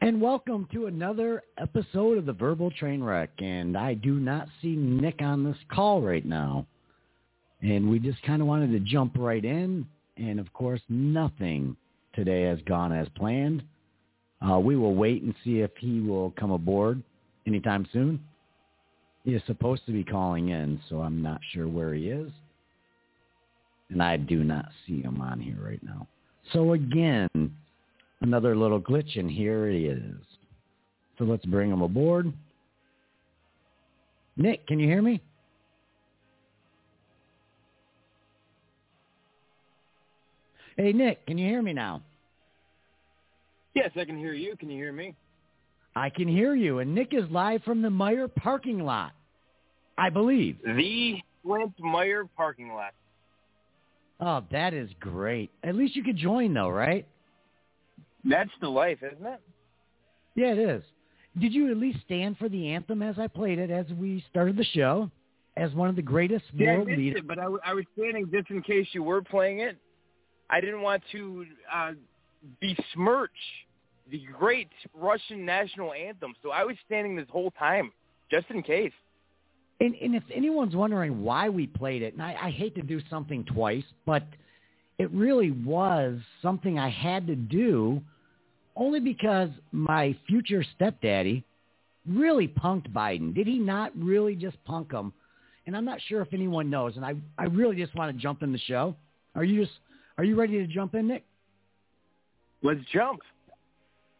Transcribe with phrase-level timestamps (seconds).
[0.00, 3.30] And welcome to another episode of the Verbal Train Wreck.
[3.40, 6.66] And I do not see Nick on this call right now.
[7.62, 9.84] And we just kind of wanted to jump right in.
[10.16, 11.76] And of course, nothing
[12.14, 13.64] today has gone as planned.
[14.40, 17.02] Uh, we will wait and see if he will come aboard
[17.44, 18.20] anytime soon.
[19.24, 22.30] He is supposed to be calling in, so I'm not sure where he is.
[23.90, 26.06] And I do not see him on here right now.
[26.52, 27.28] So again,
[28.20, 30.14] another little glitch, and here he is.
[31.18, 32.32] So let's bring him aboard.
[34.36, 35.20] Nick, can you hear me?
[40.76, 42.02] Hey, Nick, can you hear me now?
[43.74, 44.56] Yes, I can hear you.
[44.56, 45.14] Can you hear me?
[45.96, 49.12] I can hear you, and Nick is live from the Meijer parking lot,
[49.96, 50.58] I believe.
[50.64, 52.92] The Flint Meijer parking lot.
[54.20, 55.50] Oh, that is great.
[55.64, 57.06] At least you could join, though, right?
[58.28, 59.40] That's the life, isn't it?
[60.34, 60.82] Yeah, it is.
[61.40, 64.56] Did you at least stand for the anthem as I played it as we started
[64.56, 65.10] the show?
[65.56, 67.18] As one of the greatest Yeah, I world missed leaders.
[67.18, 69.76] it, but I, w- I was standing just in case you were playing it.
[70.50, 71.92] I didn't want to uh,
[72.60, 73.30] besmirch
[74.10, 77.92] the great Russian national anthem, so I was standing this whole time
[78.30, 78.92] just in case.
[79.80, 83.00] And, and if anyone's wondering why we played it, and I, I hate to do
[83.10, 84.24] something twice, but
[84.98, 88.00] it really was something I had to do
[88.78, 91.44] only because my future stepdaddy
[92.06, 93.34] really punked Biden.
[93.34, 95.12] Did he not really just punk him?
[95.66, 98.42] And I'm not sure if anyone knows, and I, I really just want to jump
[98.42, 98.96] in the show.
[99.34, 99.76] Are you just
[100.16, 101.24] are you ready to jump in, Nick?
[102.62, 103.20] Let's jump.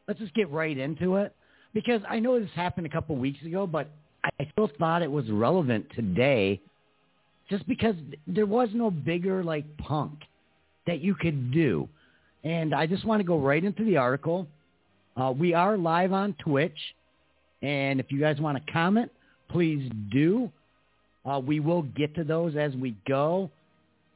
[0.06, 1.34] let's just get right into it
[1.72, 3.90] because I know this happened a couple weeks ago, but
[4.22, 6.60] I still thought it was relevant today
[7.48, 7.94] just because
[8.26, 10.20] there was no bigger like punk
[10.86, 11.88] that you could do.
[12.44, 14.46] And I just want to go right into the article.
[15.16, 16.78] Uh, we are live on Twitch.
[17.62, 19.10] And if you guys want to comment,
[19.50, 20.50] please do.
[21.24, 23.50] Uh, we will get to those as we go.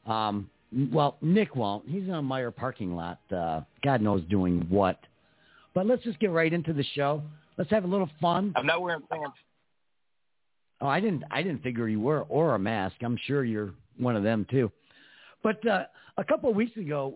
[0.06, 0.48] Um,
[0.92, 1.86] well, Nick won't.
[1.88, 3.18] He's in a Meijer parking lot.
[3.34, 4.98] Uh, God knows doing what.
[5.74, 7.22] But let's just get right into the show.
[7.58, 8.52] Let's have a little fun.
[8.56, 9.36] I'm not wearing pants.
[10.80, 11.24] Oh, I didn't.
[11.30, 12.96] I didn't figure you were, or a mask.
[13.02, 14.70] I'm sure you're one of them too.
[15.42, 15.84] But uh,
[16.16, 17.14] a couple of weeks ago,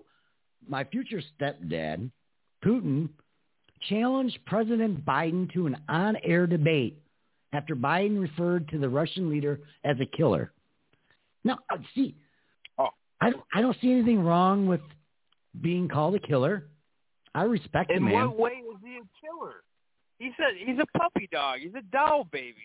[0.69, 2.11] my future stepdad,
[2.65, 3.09] Putin,
[3.89, 7.03] challenged President Biden to an on-air debate
[7.53, 10.53] after Biden referred to the Russian leader as a killer.
[11.45, 11.59] Now,
[11.95, 12.17] see,
[12.79, 12.89] Oh.
[13.21, 14.81] I don't, I don't see anything wrong with
[15.61, 16.67] being called a killer.
[17.35, 18.13] I respect the In man.
[18.13, 19.63] what way is he a killer?
[20.19, 21.61] He said he's a puppy dog.
[21.61, 22.57] He's a doll baby.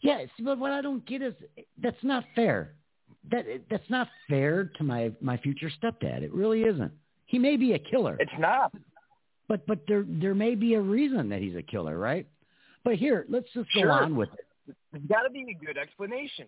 [0.00, 1.34] Yes, but what I don't get is
[1.82, 2.74] that's not fair.
[3.30, 6.22] That that's not fair to my my future stepdad.
[6.22, 6.92] It really isn't.
[7.26, 8.16] He may be a killer.
[8.18, 8.72] It's not.
[9.48, 12.26] But but there there may be a reason that he's a killer, right?
[12.84, 14.74] But here, let's just go on with it.
[14.92, 16.46] There's got to be a good explanation.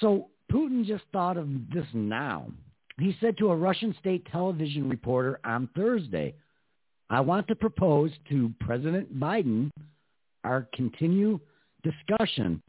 [0.00, 2.50] So Putin just thought of this now.
[2.98, 6.34] He said to a Russian state television reporter on Thursday,
[7.10, 9.70] I want to propose to President Biden
[10.44, 11.40] our continue
[11.82, 12.62] discussion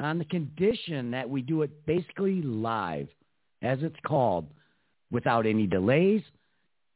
[0.00, 3.08] on the condition that we do it basically live,
[3.62, 4.46] as it's called,
[5.10, 6.22] without any delays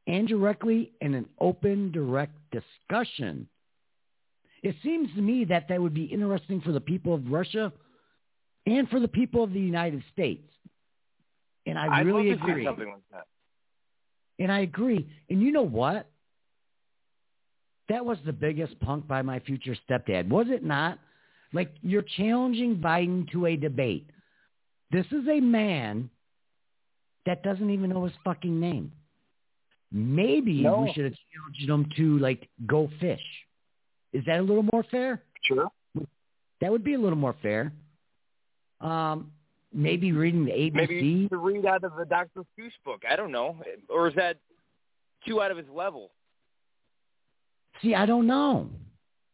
[0.07, 3.49] and directly in an open, direct discussion.
[4.63, 7.73] It seems to me that that would be interesting for the people of Russia
[8.67, 10.51] and for the people of the United States.
[11.67, 12.65] And I I'd really agree.
[12.65, 13.27] something like that.
[14.39, 15.09] And I agree.
[15.29, 16.11] And you know what?
[17.89, 20.99] That was the biggest punk by my future stepdad, was it not?
[21.53, 24.09] Like you're challenging Biden to a debate.
[24.91, 26.11] This is a man
[27.27, 28.93] that doesn't even know his fucking name.
[29.93, 30.83] Maybe No.
[30.83, 33.23] we should have challenged him to like go fish.
[34.13, 35.23] Is that a little more fair?
[35.43, 35.69] Sure.
[36.61, 37.73] That would be a little more fair.
[38.81, 39.33] Um,
[39.73, 40.75] maybe reading the ABC.
[40.75, 42.43] Maybe to read out of the Dr.
[42.59, 43.03] Seuss book.
[43.11, 43.57] I don't know.
[43.89, 44.39] Or is that
[45.27, 46.11] too out of his level?
[47.83, 48.69] See, I don't know.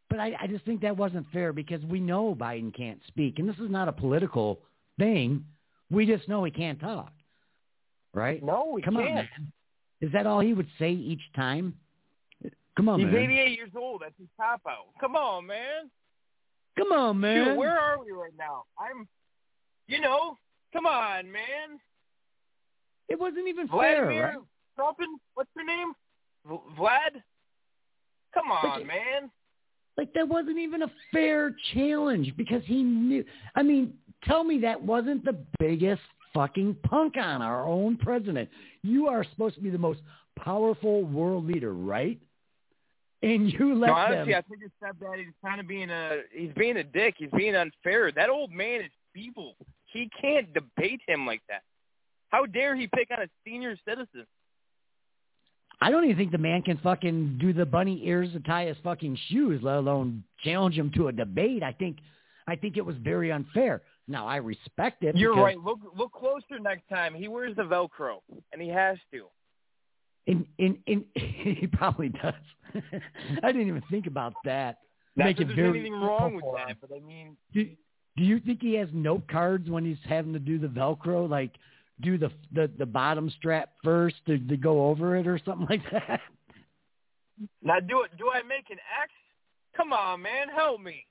[0.08, 3.38] But I, I just think that wasn't fair because we know Biden can't speak.
[3.38, 4.61] And this is not a political
[4.99, 5.44] thing.
[5.91, 7.12] We just know he can't talk.
[8.14, 8.43] Right?
[8.43, 9.14] No, we Come on, can't.
[9.17, 9.53] man.
[10.00, 11.75] Is that all he would say each time?
[12.76, 13.08] Come on, man.
[13.08, 13.31] He's man.
[13.31, 14.03] 88 years old.
[14.03, 14.87] That's his top out.
[15.00, 15.91] Come on, man.
[16.79, 17.49] Come on, man.
[17.49, 18.64] Dude, where are we right now?
[18.79, 19.09] I'm,
[19.88, 20.37] you know,
[20.73, 21.81] come on, man.
[23.09, 24.37] it wasn't even fair, Vladimir right?
[24.79, 25.93] Trumpin, what's her name?
[26.47, 27.23] V- Vlad?
[28.35, 29.31] Come on, man.
[29.96, 33.25] Like that wasn't even a fair challenge because he knew.
[33.54, 33.94] I mean,
[34.25, 36.02] tell me that wasn't the biggest
[36.34, 38.48] fucking punk on our own president.
[38.82, 40.00] You are supposed to be the most
[40.38, 42.19] powerful world leader, right?
[43.22, 44.44] And you let No, honestly, them.
[44.44, 47.14] I think his stepdad is kind of being a he's being a dick.
[47.16, 48.12] He's being unfair.
[48.12, 49.54] That old man is feeble.
[49.87, 51.62] He can't debate him like that.
[52.28, 54.26] How dare he pick on a senior citizen?
[55.81, 58.76] I don't even think the man can fucking do the bunny ears to tie his
[58.82, 61.62] fucking shoes, let alone challenge him to a debate.
[61.62, 61.99] I think,
[62.49, 63.82] I think it was very unfair.
[64.08, 65.17] Now I respect it.
[65.17, 65.58] You're right.
[65.58, 67.12] Look look closer next time.
[67.14, 68.20] He wears the Velcro,
[68.52, 69.26] and he has to.
[70.28, 72.34] And, and, and he probably does.
[73.43, 74.78] I didn't even think about that.
[75.17, 76.69] Not Make that it there's very anything wrong with simple for him.
[76.69, 77.64] that, but I mean, Do,
[78.17, 81.28] do you think he has note cards when he's having to do the Velcro?
[81.28, 81.52] Like,
[82.00, 85.82] do the the, the bottom strap first to, to go over it or something like
[85.93, 86.20] that?
[87.62, 88.10] now do it.
[88.19, 89.12] Do I make an X?
[89.76, 91.04] Come on, man, help me.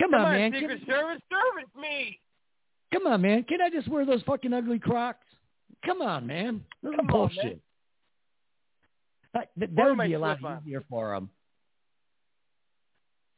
[0.00, 0.52] Come, Come on, on, man.
[0.52, 2.18] Secret Can, Service, service me.
[2.92, 3.44] come on, man.
[3.44, 5.24] Can I just wear those fucking ugly Crocs?
[5.84, 6.64] Come on, man.
[6.82, 7.44] This is Come on, bullshit.
[7.44, 7.60] man.
[9.34, 10.62] Uh, that that would be a lot slip-on.
[10.66, 11.28] easier for him.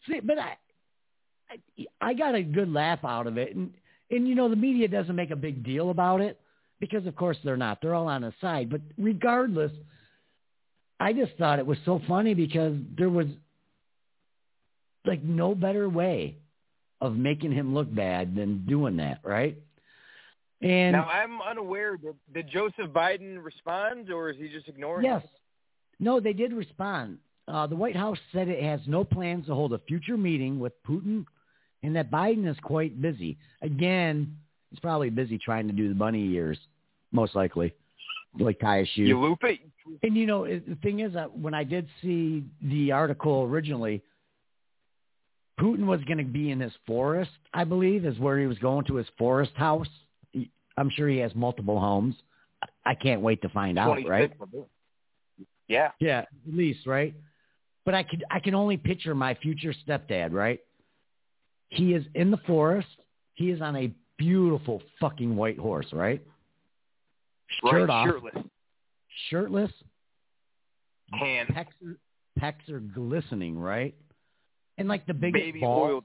[0.08, 0.56] See, but I,
[1.50, 1.58] I,
[2.00, 3.72] I got a good laugh out of it, and
[4.10, 6.40] and you know the media doesn't make a big deal about it
[6.80, 7.80] because of course they're not.
[7.80, 8.70] They're all on his side.
[8.70, 9.72] But regardless,
[11.00, 13.26] I just thought it was so funny because there was
[15.04, 16.36] like no better way
[17.00, 19.56] of making him look bad than doing that, right?
[20.60, 21.96] And Now I'm unaware.
[21.96, 25.04] Did, did Joseph Biden respond, or is he just ignoring?
[25.04, 25.22] Yes.
[25.22, 25.30] it?
[26.00, 27.18] No, they did respond.
[27.46, 30.72] Uh, the White House said it has no plans to hold a future meeting with
[30.84, 31.24] Putin
[31.82, 33.36] and that Biden is quite busy.
[33.62, 34.36] Again,
[34.70, 36.58] he's probably busy trying to do the bunny ears,
[37.12, 37.72] most likely,
[38.38, 39.02] like tie a shoe.
[39.02, 39.60] You loop it.
[40.02, 44.02] And you know, it- the thing is that when I did see the article originally,
[45.60, 48.84] Putin was going to be in his forest, I believe, is where he was going
[48.86, 49.88] to his forest house.
[50.76, 52.14] I'm sure he has multiple homes.
[52.62, 54.30] I- I can't wait to find out, right?
[55.66, 55.90] Yeah.
[55.98, 57.14] Yeah, at least, right?
[57.84, 60.60] But I could I can only picture my future stepdad, right?
[61.68, 62.88] He is in the forest.
[63.34, 66.22] He is on a beautiful fucking white horse, right?
[67.62, 68.44] Shirt right, off, shirtless.
[69.30, 69.70] shirtless,
[71.18, 71.46] Tan.
[71.46, 71.96] pecs are,
[72.40, 73.94] pecs are glistening, right?
[74.76, 76.04] And like the biggest Baby up.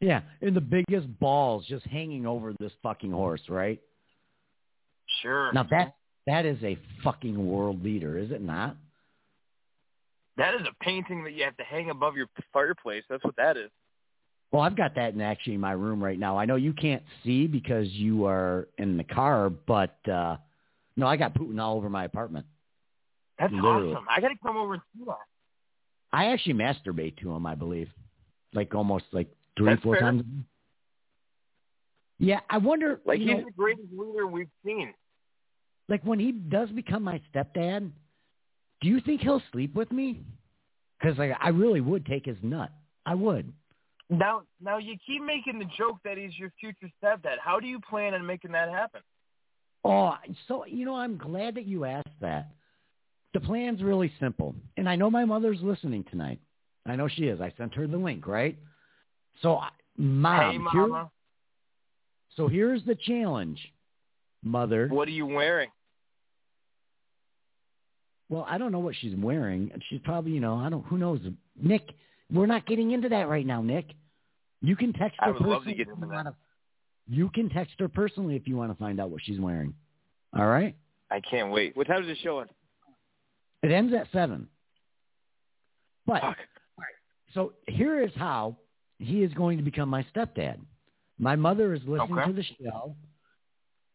[0.00, 3.80] yeah, and the biggest balls just hanging over this fucking horse, right?
[5.22, 5.52] Sure.
[5.52, 5.94] Now that
[6.26, 8.76] that is a fucking world leader, is it not?
[10.36, 13.04] That is a painting that you have to hang above your fireplace.
[13.08, 13.70] That's what that is.
[14.52, 16.36] Well, I've got that in actually in my room right now.
[16.36, 20.36] I know you can't see because you are in the car, but uh
[20.96, 22.46] no, I got Putin all over my apartment.
[23.38, 23.94] That's Literally.
[23.94, 24.06] awesome.
[24.14, 25.16] I got to come over and see that.
[26.12, 27.46] I actually masturbate to him.
[27.46, 27.88] I believe,
[28.52, 30.02] like almost like three, That's four fair.
[30.02, 30.24] times.
[32.18, 33.00] Yeah, I wonder.
[33.06, 34.92] Like he's know, the greatest leader we've seen.
[35.88, 37.90] like when he does become my stepdad,
[38.82, 40.22] do you think he'll sleep with me?
[41.00, 42.70] Because like I really would take his nut.
[43.06, 43.52] I would.
[44.10, 47.36] Now, now you keep making the joke that he's your future stepdad.
[47.42, 49.00] How do you plan on making that happen?
[49.84, 50.14] Oh,
[50.48, 52.50] so you know, I'm glad that you asked that.
[53.32, 56.40] The plan's really simple, and I know my mother's listening tonight.
[56.84, 57.40] I know she is.
[57.40, 58.58] I sent her the link, right?
[59.40, 59.60] So,
[59.96, 61.10] mom, hey, here- mama,
[62.36, 63.60] so here's the challenge,
[64.42, 64.88] mother.
[64.88, 65.70] what are you wearing?
[68.28, 69.70] Well, I don't know what she's wearing.
[69.88, 70.84] She's probably, you know, I don't.
[70.86, 71.20] Who knows?
[71.60, 71.94] Nick,
[72.32, 73.86] we're not getting into that right now, Nick.
[74.62, 76.36] You can text her would love to personally if you wanna-
[77.06, 79.74] You can text her personally if you want to find out what she's wearing.
[80.32, 80.76] All right.
[81.10, 81.76] I can't wait.
[81.76, 82.48] What time is it showing?
[83.62, 84.48] It ends at seven.
[86.06, 86.38] But Fuck.
[87.32, 88.56] so here is how
[88.98, 90.60] he is going to become my stepdad.
[91.18, 92.26] My mother is listening Okay.
[92.28, 92.96] to the show,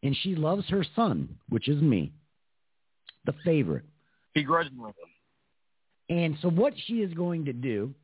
[0.02, 2.12] and she loves her son, which is me,
[3.24, 3.84] the favorite.
[4.34, 4.92] Begrudgingly.
[6.08, 7.94] And so what she is going to do,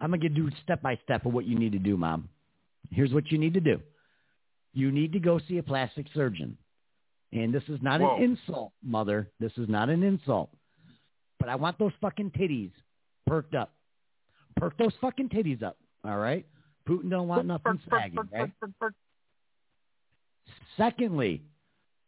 [0.00, 2.28] I'm going to do step by step of what you need to do, Mom.
[2.90, 3.80] Here's what you need to do.
[4.72, 6.58] You need to go see a plastic surgeon.
[7.32, 8.16] And this is not Whoa.
[8.16, 9.30] an insult, Mother.
[9.40, 10.50] This is not an insult.
[11.40, 12.72] But I want those fucking titties
[13.26, 13.72] perked up.
[14.56, 16.46] Perk those fucking titties up, all right?
[16.88, 18.50] Putin don't want nothing sagging, right?
[20.76, 21.42] Secondly,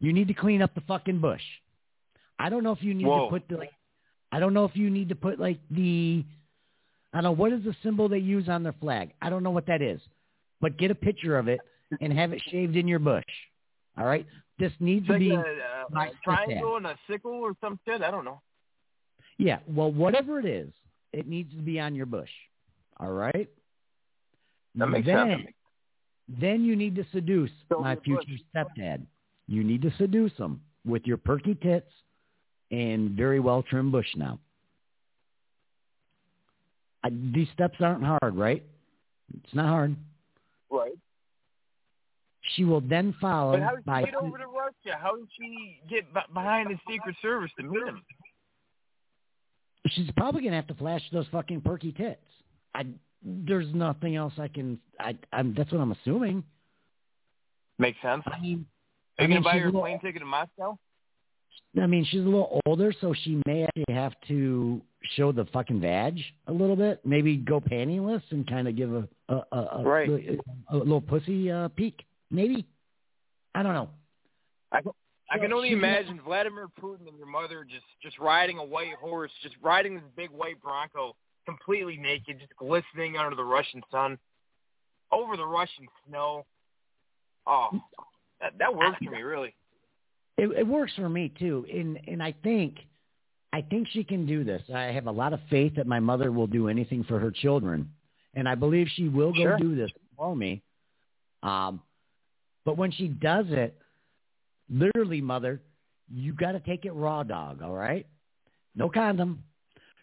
[0.01, 1.43] you need to clean up the fucking bush.
[2.39, 3.27] I don't know if you need Whoa.
[3.27, 3.71] to put the like
[4.31, 6.25] I don't know if you need to put like the
[7.17, 9.15] I don't know what is the symbol they use on their flag.
[9.23, 10.03] I don't know what that is.
[10.61, 11.61] But get a picture of it
[12.03, 13.25] and have it shaved in your bush.
[13.97, 14.27] All right?
[14.59, 17.81] This needs It's to like be a, a, a triangle and a sickle or some
[17.87, 18.03] shit.
[18.03, 18.43] I don't know.
[19.39, 20.69] Yeah, well whatever it is,
[21.15, 22.29] it needs to be on your bush.
[23.01, 23.49] All right?
[24.75, 25.47] That makes then, sense.
[26.39, 28.25] Then you need to seduce Show my me the bush.
[28.27, 29.07] future stepdad.
[29.47, 31.91] You need to seduce him with your perky tits
[32.71, 34.39] and very well trimmed bush now.
[37.07, 38.65] I, these steps aren't hard, right?
[39.45, 39.97] It's not hard.
[40.71, 40.93] Right.
[42.55, 44.99] She will then follow But how did by she get over to Russia?
[45.01, 48.03] How did she get b- behind the Secret Service to meet him?
[49.89, 52.21] she's probably gonna have to flash those fucking perky tits.
[52.75, 52.87] I
[53.23, 54.79] there's nothing else I can.
[54.99, 56.43] I I'm that's what I'm assuming.
[57.79, 58.23] Makes sense.
[58.27, 58.67] I mean,
[59.19, 60.79] Are I you mean, gonna buy she's her a a plane ticket to Moscow?
[61.81, 64.81] I mean, she's a little older, so she may actually have to
[65.15, 67.01] show the fucking vag a little bit.
[67.05, 70.09] Maybe go pantyless and kind of give a a, a, a, Right.
[70.09, 70.39] a,
[70.71, 72.05] a little pussy uh, peek.
[72.31, 72.67] Maybe.
[73.55, 73.91] I don't know.
[74.73, 74.93] I can,
[75.31, 79.31] I can only imagine Vladimir Putin and your mother just just riding a white horse,
[79.43, 81.15] just riding this big white Bronco,
[81.47, 84.19] completely naked, just glistening under the Russian sun,
[85.13, 86.47] over the Russian snow.
[87.47, 87.69] Oh,
[88.41, 89.55] that that works for me, really.
[90.39, 92.77] It, it works for me too, and and I think,
[93.53, 94.63] I think she can do this.
[94.73, 97.91] I have a lot of faith that my mother will do anything for her children,
[98.35, 99.57] and I believe she will go Sure.
[99.59, 100.63] do this for me.
[101.43, 101.81] Um,
[102.65, 103.79] but when she does it,
[104.69, 105.63] literally, mother,
[106.13, 107.63] you got to take it raw, dog.
[107.63, 108.07] All right,
[108.75, 109.43] no condom.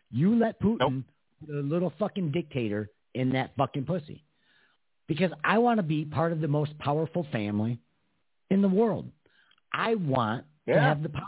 [0.09, 1.03] You let Putin,
[1.47, 4.23] the little fucking dictator, in that fucking pussy,
[5.07, 7.79] because I want to be part of the most powerful family
[8.49, 9.11] in the world.
[9.73, 11.23] I want to have the power.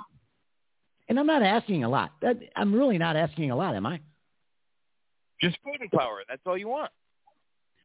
[1.08, 2.12] And I'm not asking a lot.
[2.22, 4.00] That, I'm really not asking a lot, am I?
[5.42, 6.24] Just Putin power.
[6.28, 6.92] That's all you want.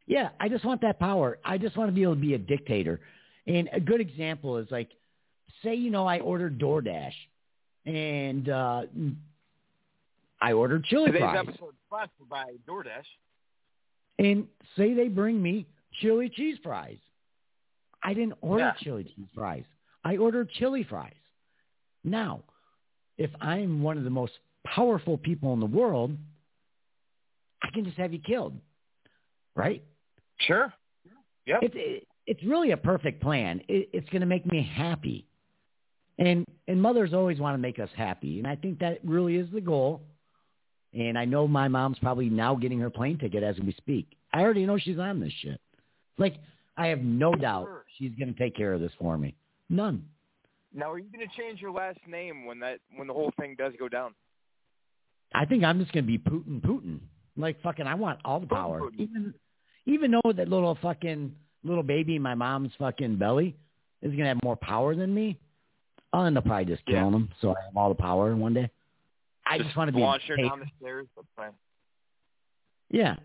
[0.06, 1.38] Yeah, I just want that power.
[1.44, 3.00] I just want to be able to be a dictator.
[3.46, 4.90] And a good example is like,
[5.62, 7.12] say, you know, I ordered DoorDash
[7.86, 8.82] and uh,
[10.40, 11.38] I ordered chili Today's fries.
[11.48, 13.06] episode is sponsored by DoorDash.
[14.18, 15.66] And say they bring me
[16.00, 16.98] chili cheese fries.
[18.02, 18.72] I didn't order Yeah.
[18.82, 19.64] chili cheese fries.
[20.04, 21.12] I ordered chili fries.
[22.04, 22.42] Now,
[23.18, 24.32] if I'm one of the most
[24.64, 26.16] powerful people in the world,
[27.62, 28.54] I can just have you killed,
[29.54, 29.82] right?
[30.38, 30.72] Sure.
[31.46, 31.58] Yep.
[31.62, 33.60] It's it, it's really a perfect plan.
[33.68, 35.26] It, it's going to make me happy,
[36.18, 39.48] and and mothers always want to make us happy, and I think that really is
[39.52, 40.02] the goal.
[40.92, 44.16] And I know my mom's probably now getting her plane ticket as we speak.
[44.32, 45.60] I already know she's on this shit.
[46.18, 46.34] Like
[46.76, 49.36] I have no doubt she's going to take care of this for me.
[49.70, 50.04] None.
[50.74, 53.54] Now, are you going to change your last name when that when the whole thing
[53.56, 54.14] does go down?
[55.32, 56.98] I think I'm just going to be Putin Putin.
[57.36, 58.80] Like fucking, I want all the Putin, power.
[58.80, 59.00] Putin.
[59.00, 59.34] Even
[59.86, 61.34] even though that little fucking
[61.64, 63.56] little baby in my mom's fucking belly
[64.02, 65.38] is going to have more power than me,
[66.12, 67.00] I'll end up probably just Yeah.
[67.00, 68.68] killing him so I have all the power one day.
[69.46, 71.06] I just, want to be launch her down the stairs.
[71.16, 71.50] That's fine.
[72.90, 73.16] Yeah.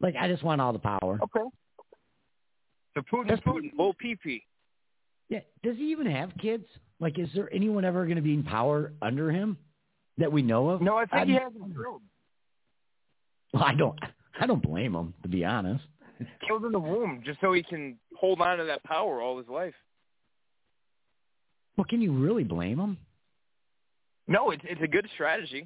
[0.00, 1.18] Like I just want all the power.
[1.22, 1.48] Okay.
[2.94, 4.42] So Putin, That's- Putin, Bull PP.
[5.30, 5.40] Yeah.
[5.62, 6.64] Does he even have kids?
[6.98, 9.56] Like, is there anyone ever going to be in power under him
[10.18, 10.82] that we know of?
[10.82, 12.02] No, I think I'm- he has killed.
[13.54, 13.98] Well, I don't.
[14.38, 15.84] I don't blame him, to be honest.
[16.46, 19.48] Killed in the womb just so he can hold on to that power all his
[19.48, 19.74] life.
[21.76, 22.98] Well, can you really blame him?
[24.28, 25.64] No, it's it's a good strategy.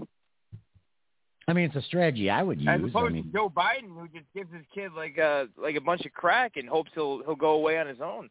[1.46, 2.68] I mean, it's a strategy I would use.
[2.68, 5.80] As I mean, to Joe Biden, who just gives his kid like a like a
[5.80, 8.30] bunch of crack and hopes he'll he'll go away on his own.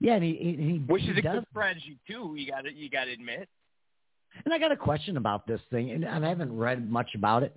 [0.00, 1.34] Yeah, and he, he, he Which he is a does.
[1.40, 2.34] good strategy too.
[2.36, 3.48] You got to you got to admit.
[4.44, 7.42] And I got a question about this thing, and, and I haven't read much about
[7.44, 7.56] it.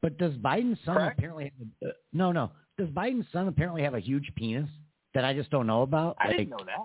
[0.00, 1.14] But does Biden's son Crack?
[1.18, 2.52] apparently have a, uh, no, no?
[2.78, 4.68] Does Biden's son apparently have a huge penis
[5.14, 6.16] that I just don't know about?
[6.20, 6.78] I Like, didn't know that.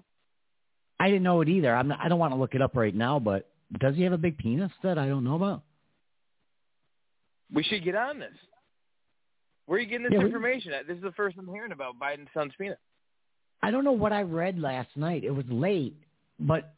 [1.00, 1.76] I didn't know it either.
[1.76, 4.14] I'm not, I don't want to look it up right now, but does he have
[4.14, 5.64] a big penis that I don't know about?
[7.54, 8.30] We should get on this.
[9.66, 10.88] Where are you getting this Yeah, we- information at?
[10.88, 12.78] This is the first I'm hearing about Biden's son's penis.
[13.62, 15.24] I don't know what I read last night.
[15.24, 15.96] It was late,
[16.40, 16.74] but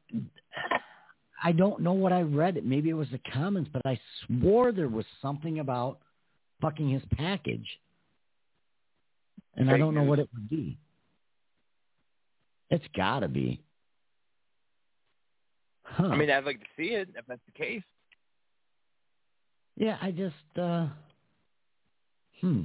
[1.43, 2.59] I don't know what I read.
[2.63, 5.99] Maybe it was the comments, but I swore there was something about
[6.61, 7.67] fucking his package.
[9.55, 10.77] And I don't know what it would be.
[12.69, 13.61] It's got to be.
[15.83, 16.07] Huh.
[16.07, 17.83] I mean, I'd like to see it if that's the case.
[19.75, 20.87] yeah, I just, uh,
[22.39, 22.61] hmm.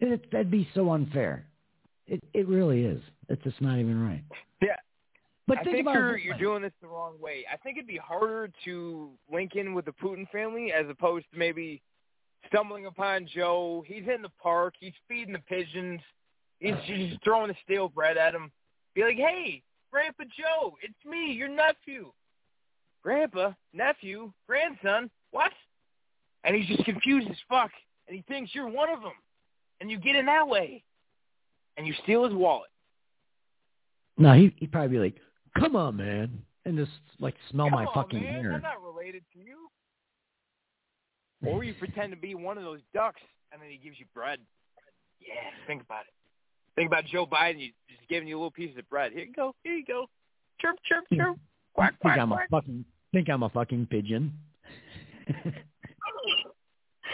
[0.00, 1.44] It, that'd be so unfair.
[2.06, 3.02] It it really is.
[3.30, 4.22] It's just not even right.
[4.60, 4.76] Yeah.
[5.46, 7.44] But I think, think you're you're doing this the wrong way.
[7.50, 11.38] I think it'd be harder to link in with the Putin family as opposed to
[11.38, 11.80] maybe
[12.46, 13.82] stumbling upon Joe.
[13.86, 14.74] He's in the park.
[14.78, 16.00] He's feeding the pigeons.
[16.58, 18.50] He's just throwing the stale bread at him.
[18.94, 22.12] Be like, hey, Grandpa Joe, it's me, your nephew.
[23.02, 25.52] Grandpa, nephew, grandson, what?
[26.44, 27.70] And he's just confused as fuck,
[28.06, 29.12] and he thinks you're one of them.
[29.80, 30.84] And you get in that way,
[31.76, 32.69] and you steal his wallet.
[34.20, 35.16] No, he he'd probably be like,
[35.58, 38.32] "Come on, man," and just like smell my Come on, fucking man.
[38.42, 38.52] hair.
[38.52, 39.68] I'm not related to you.
[41.44, 44.38] Or you pretend to be one of those ducks, and then he gives you bread.
[45.20, 45.34] Yeah,
[45.66, 46.12] think about it.
[46.76, 47.58] Think about Joe Biden.
[47.58, 49.12] He's just giving you little pieces of bread.
[49.12, 49.54] Here you go.
[49.64, 50.06] Here you go.
[50.60, 51.36] Chirp, chirp, chirp.
[51.74, 52.46] Quack, think quack, I'm quack.
[52.46, 54.32] a fucking think I'm a fucking pigeon.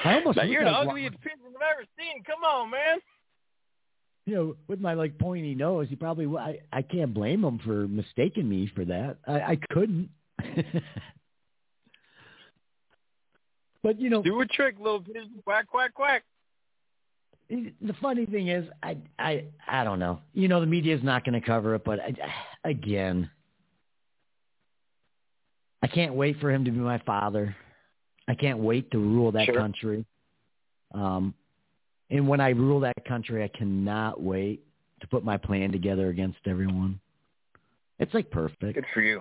[0.05, 2.23] I almost Now, you're the like one- ugliest pigeon I've ever seen.
[2.25, 2.99] Come on, man.
[4.27, 6.27] You know, with my like pointy nose, he probably.
[6.37, 9.19] I I can't blame him for mistaking me for that.
[9.27, 10.11] I, I couldn't.
[13.83, 15.31] but you know, Do a trick, little pigeon.
[15.45, 16.25] Quack, quack, quack.
[17.49, 20.19] the funny thing is, I I I don't know.
[20.35, 22.13] You know, the media is not going to cover it, but I,
[22.69, 23.31] again,
[25.83, 27.55] I can't wait for him to be my father.
[28.27, 29.55] I can't wait to rule that Sure.
[29.55, 30.05] country.
[30.93, 31.33] Um,
[32.11, 34.63] and when I rule that country, I cannot wait
[35.01, 37.01] to put my plan together against everyone.
[37.99, 38.75] It's like perfect.
[38.75, 39.21] Good for you.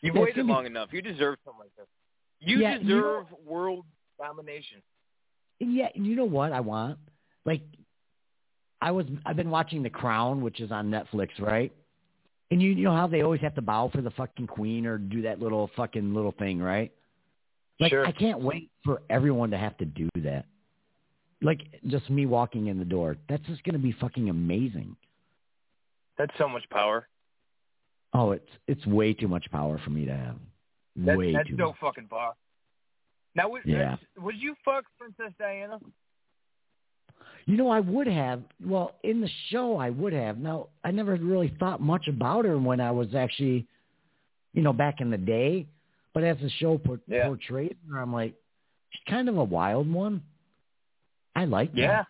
[0.00, 0.92] You've Yeah, waited gonna be- long enough.
[0.92, 1.86] You deserve something like this.
[2.40, 3.84] You Yeah, you deserve world
[4.18, 4.82] domination.
[5.60, 6.98] Yeah, and you know what I want?
[7.44, 7.62] Like,
[8.82, 11.72] I was I've been watching The Crown, which is on Netflix, right?
[12.50, 14.98] And you you know how they always have to bow for the fucking queen or
[14.98, 16.92] do that little fucking little thing, right?
[17.80, 18.06] Like, Sure.
[18.06, 20.44] I can't wait for everyone to have to do that.
[21.42, 23.16] Like, just me walking in the door.
[23.28, 24.96] That's just gonna be fucking amazing.
[26.16, 27.06] That's so much power.
[28.12, 30.36] Oh, it's it's way too much power for me to have.
[30.96, 31.76] That, way that's too so much.
[31.80, 32.36] fucking boss.
[33.34, 33.94] Now, would, Yeah.
[33.94, 35.80] Uh, would you fuck Princess Diana?
[37.46, 38.42] You know, I would have.
[38.64, 40.38] Well, in the show, I would have.
[40.38, 43.66] Now, I never really thought much about her when I was actually,
[44.52, 45.66] you know, back in the day.
[46.14, 47.26] But as the show por- Yeah.
[47.26, 48.34] portrayed her, I'm like,
[48.90, 50.22] she's kind of a wild one.
[51.34, 51.80] I like that.
[51.80, 52.04] Yeah.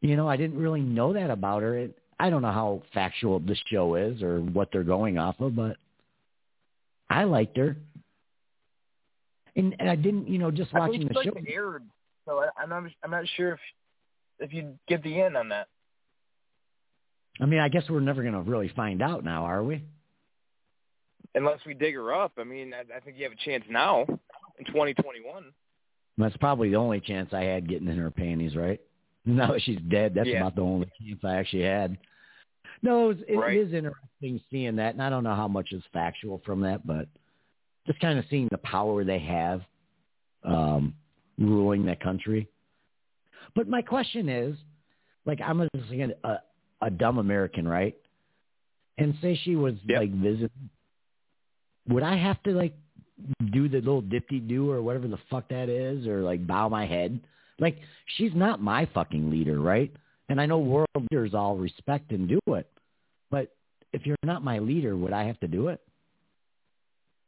[0.00, 1.76] You know, I didn't really know that about her.
[1.76, 5.54] It, I don't know how factual this show is or what they're going off of,
[5.54, 5.76] but
[7.10, 7.76] I liked her.
[9.56, 11.32] And, and I didn't, you know, just I watching the it's show.
[11.34, 11.84] like aired,
[12.26, 12.84] so I, I'm not.
[13.02, 13.60] I'm not sure if
[14.38, 15.66] if you get the end on that.
[17.40, 19.82] I mean, I guess we're never going to really find out now, are we?
[21.34, 22.32] Unless we dig her up.
[22.38, 24.02] I mean, I, I think you have a chance now
[24.58, 25.44] in 2021.
[26.18, 28.80] That's probably the only chance I had getting in her panties, right?
[29.24, 30.36] Now that she's dead, that's Yeah.
[30.38, 31.98] about the only chance I actually had.
[32.82, 33.58] No, it, it Right.
[33.58, 37.08] is interesting seeing that, and I don't know how much is factual from that, but
[37.86, 39.62] just kind of seeing the power they have
[40.44, 40.94] um,
[41.38, 42.48] ruling that country.
[43.54, 44.56] But my question is,
[45.26, 46.36] like, I'm just again a,
[46.80, 47.96] a dumb American, right?
[48.96, 50.00] And say she was Yep.
[50.00, 50.70] like visiting,
[51.88, 52.74] would I have to like
[53.52, 56.86] do the little dipty do or whatever the fuck that is, or like bow my
[56.86, 57.20] head.
[57.58, 57.78] Like
[58.16, 59.92] she's not my fucking leader, right?
[60.28, 62.70] And I know world leaders all respect and do it,
[63.30, 63.54] but
[63.92, 65.80] if you're not my leader, would I have to do it?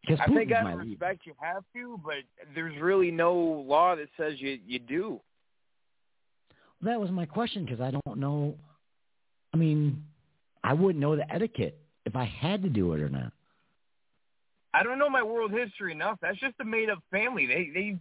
[0.09, 0.91] I think Putin's out my of leader.
[0.91, 2.17] respect you have to, but
[2.55, 5.21] there's really no law that says you you do.
[6.83, 8.55] That was my question because I don't know.
[9.53, 10.05] I mean,
[10.65, 13.33] I wouldn't know the etiquette if I had to do it or not.
[14.73, 16.19] I don't know my world history enough.
[16.23, 17.47] That's just a made up family.
[17.47, 17.99] They they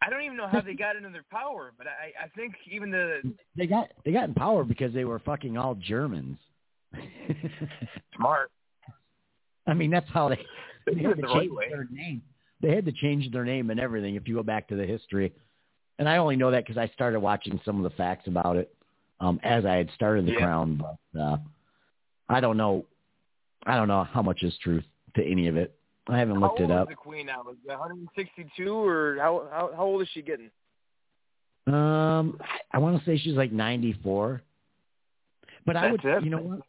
[0.00, 2.90] I don't even know how they got into their power, but I I think even
[2.90, 3.22] the
[3.56, 6.38] They got they got in power because they were fucking all Germans.
[8.16, 8.50] smart
[9.66, 10.38] I mean, that's how they,
[10.86, 11.66] They had to the right change way.
[11.68, 12.22] their name.
[12.62, 15.32] They had to change their name and everything if you go back to the history.
[15.98, 18.74] And I only know that because I started watching some of the facts about it
[19.20, 20.38] um, as I had started The Yeah.
[20.38, 20.82] Crown.
[21.12, 21.36] But uh,
[22.28, 22.86] I don't know.
[23.66, 24.84] I don't know how much is truth
[25.16, 25.77] to any of it.
[26.08, 26.88] I haven't looked how it old up.
[26.88, 27.42] is the queen now?
[27.42, 30.50] Is 162 or how how how old is she getting?
[31.66, 34.40] Um, I, I want to say she's like 94.
[35.66, 36.24] But I would, it?
[36.24, 36.60] you know what?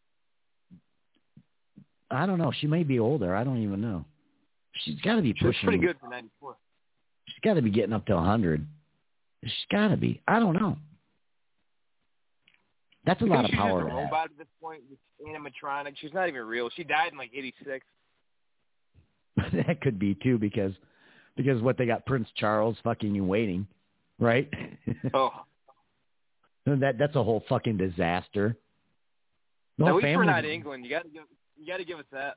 [2.11, 2.51] I don't know.
[2.59, 3.33] She may be older.
[3.33, 4.03] I don't even know.
[4.83, 5.53] She's got to be pushing.
[5.63, 6.55] pretty good for 94.
[7.27, 8.65] She's got to be getting up to 100.
[9.43, 10.21] She's got to be.
[10.27, 10.75] I don't know.
[13.05, 13.81] That's a lot of she's power.
[13.83, 14.81] just to a robot at this point.
[14.91, 15.93] It's animatronic.
[15.99, 16.69] She's not even real.
[16.75, 17.85] She died in like 86.
[19.53, 20.73] that could be too because
[21.35, 23.67] because what they got Prince Charles fucking you waiting,
[24.19, 24.49] right?
[25.13, 25.31] Oh,
[26.65, 28.57] that that's a whole fucking disaster.
[29.77, 30.83] The at least we're not England.
[30.83, 31.23] You got to give
[31.57, 32.35] you got to give us that.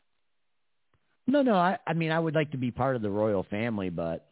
[1.27, 1.55] No, no.
[1.55, 4.29] I, I mean, I would like to be part of the royal family, but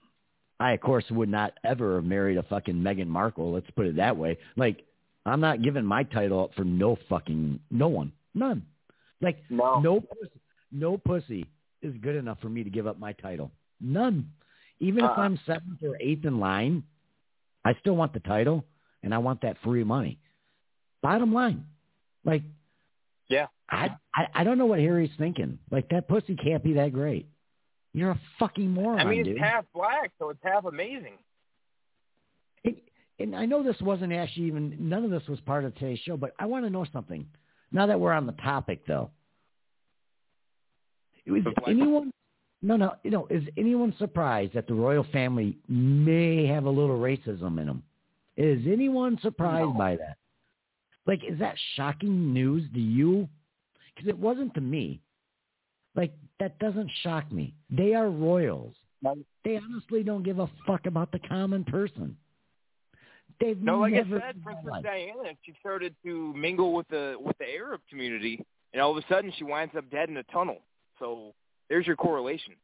[0.58, 3.52] I, of course, would not ever have married a fucking Meghan Markle.
[3.52, 4.38] Let's put it that way.
[4.56, 4.84] Like,
[5.26, 8.64] I'm not giving my title up for no fucking no one, none.
[9.20, 9.80] Like, No.
[9.80, 10.40] no, pussy,
[10.72, 11.46] no pussy
[11.82, 13.50] is good enough for me to give up my title.
[13.80, 14.30] None.
[14.80, 15.20] Even if Uh-uh.
[15.20, 16.82] I'm seventh or eighth in line,
[17.64, 18.64] I still want the title
[19.02, 20.18] and I want that free money.
[21.02, 21.64] Bottom line,
[22.24, 22.42] like
[23.28, 23.46] Yeah.
[23.70, 25.58] I, I I don't know what Harry's thinking.
[25.70, 27.26] Like that pussy can't be that great.
[27.92, 29.36] You're a fucking moron, I mean, dude.
[29.36, 31.14] it's half black, so it's half amazing.
[32.64, 32.82] It-
[33.18, 36.16] and I know this wasn't actually even none of this was part of today's show,
[36.16, 37.26] but I want to know something.
[37.72, 39.10] Now that we're on the topic, though,
[41.36, 42.12] is anyone?
[42.62, 46.98] No, no, you know, is anyone surprised that the royal family may have a little
[46.98, 47.82] racism in them?
[48.36, 49.78] Is anyone surprised No.
[49.78, 50.16] by that?
[51.06, 53.28] Like, is that shocking news to you?
[53.94, 55.00] Because it wasn't to me.
[55.94, 57.54] Like, that doesn't shock me.
[57.70, 58.74] They are royals.
[59.02, 59.16] No.
[59.44, 62.16] They honestly don't give a fuck about the common person.
[63.40, 67.38] They've No, like I said, in Princess Diana, she started to mingle with the with
[67.38, 70.58] the Arab community, and all of a sudden she winds up dead in a tunnel.
[71.00, 71.34] So
[71.68, 72.54] there's your correlation.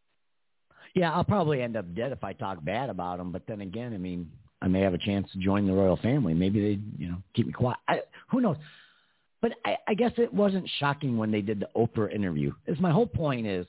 [0.94, 3.32] Yeah, I'll probably end up dead if I talk bad about them.
[3.32, 4.30] But then again, I mean,
[4.62, 6.32] I may have a chance to join the royal family.
[6.32, 7.78] Maybe they, you know, keep me quiet.
[7.88, 8.56] I, who knows?
[9.42, 12.52] But I, I guess it wasn't shocking when they did the Oprah interview.
[12.66, 13.66] Is my whole point is,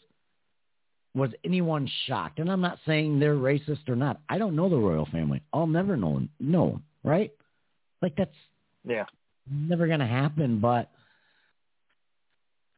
[1.13, 2.39] was anyone shocked?
[2.39, 4.21] And I'm not saying they're racist or not.
[4.30, 5.41] I don't know the royal family.
[5.51, 7.32] I'll never know know 'em, right?
[8.01, 8.36] Like that's
[8.86, 9.06] Yeah.
[9.49, 10.60] never gonna happen.
[10.60, 10.91] But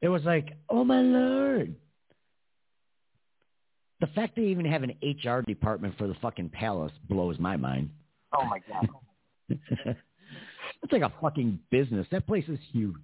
[0.01, 1.75] it was like, oh my lord.
[4.01, 7.89] The fact they even have an HR department for the fucking palace blows my mind.
[8.33, 8.87] Oh my god.
[9.49, 12.07] it's like a fucking business.
[12.11, 12.95] That place is huge.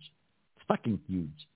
[0.56, 1.48] It's fucking huge.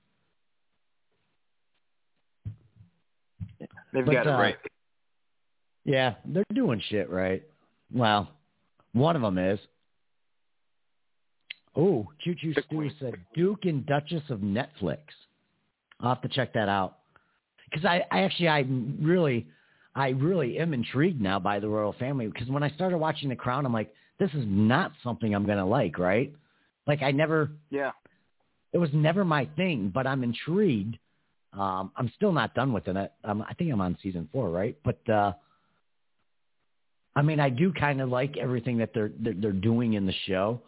[3.94, 4.58] They've But, got it uh, right.
[5.86, 7.44] Yeah, they're doing shit right.
[7.92, 8.30] Well,
[8.94, 9.60] one of them is.
[11.76, 12.96] Oh, Choo Choo The Stew Queen.
[13.00, 15.00] said Duke and Duchess of Netflix.
[16.00, 17.00] I'll have to check that out
[17.70, 18.66] because I, I actually I
[19.02, 19.48] really
[19.96, 23.36] I really am intrigued now by the royal family because when I started watching The
[23.36, 26.34] Crown, I'm like, this is not something I'm gonna like, right?
[26.88, 27.92] Like I never Yeah.
[28.74, 30.98] it was never my thing, but I'm intrigued.
[31.54, 33.12] Um, I'm still not done with it.
[33.24, 34.78] Um, I think I'm on season four, right?
[34.84, 35.34] But uh,
[37.16, 40.14] I mean, I do kind of like everything that they're, they're they're doing in the
[40.28, 40.62] show.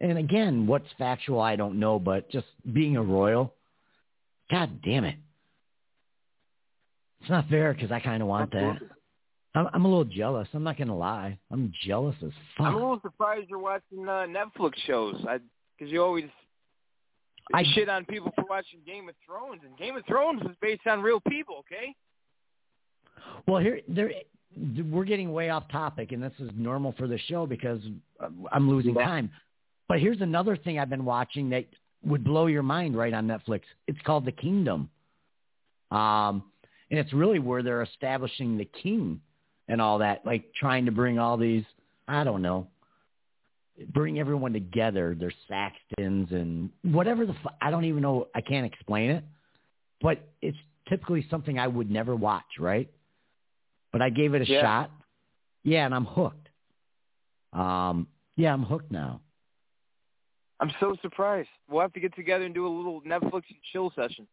[0.00, 3.54] And again, what's factual, I don't know, but just being a royal,
[4.50, 5.16] god damn it,
[7.20, 8.78] it's not fair because I kind of want that.
[9.54, 10.48] I'm, I'm a little jealous.
[10.52, 11.38] I'm not gonna lie.
[11.50, 12.66] I'm jealous as fuck.
[12.66, 15.16] I'm a little surprised you're watching uh, Netflix shows.
[15.28, 15.38] I
[15.78, 16.26] because you always
[17.54, 20.86] I- shit on people for watching Game of Thrones, and Game of Thrones was based
[20.86, 21.56] on real people.
[21.60, 21.94] Okay.
[23.46, 24.10] Well, here there
[24.90, 27.80] we're getting way off topic, and this is normal for the show because
[28.52, 29.30] I'm losing time.
[29.88, 31.64] But here's another thing I've been watching that
[32.06, 33.62] would blow your mind right on Netflix.
[33.86, 34.88] It's called The Kingdom.
[35.90, 36.44] Um,
[36.90, 39.20] and it's really where they're establishing the king
[39.68, 41.64] and all that, like trying to bring all these,
[42.06, 42.68] I don't know,
[43.92, 45.16] bring everyone together.
[45.18, 48.28] They're Saxons and whatever the fu- I don't even know.
[48.34, 49.24] I can't explain it,
[50.00, 50.56] but it's
[50.88, 52.88] typically something I would never watch, right?
[53.92, 54.60] But I gave it a Yeah.
[54.60, 54.90] shot.
[55.64, 56.48] Yeah, and I'm hooked.
[57.52, 59.20] Um, yeah, I'm hooked now.
[60.60, 61.48] I'm so surprised.
[61.68, 64.26] We'll have to get together and do a little Netflix and chill session.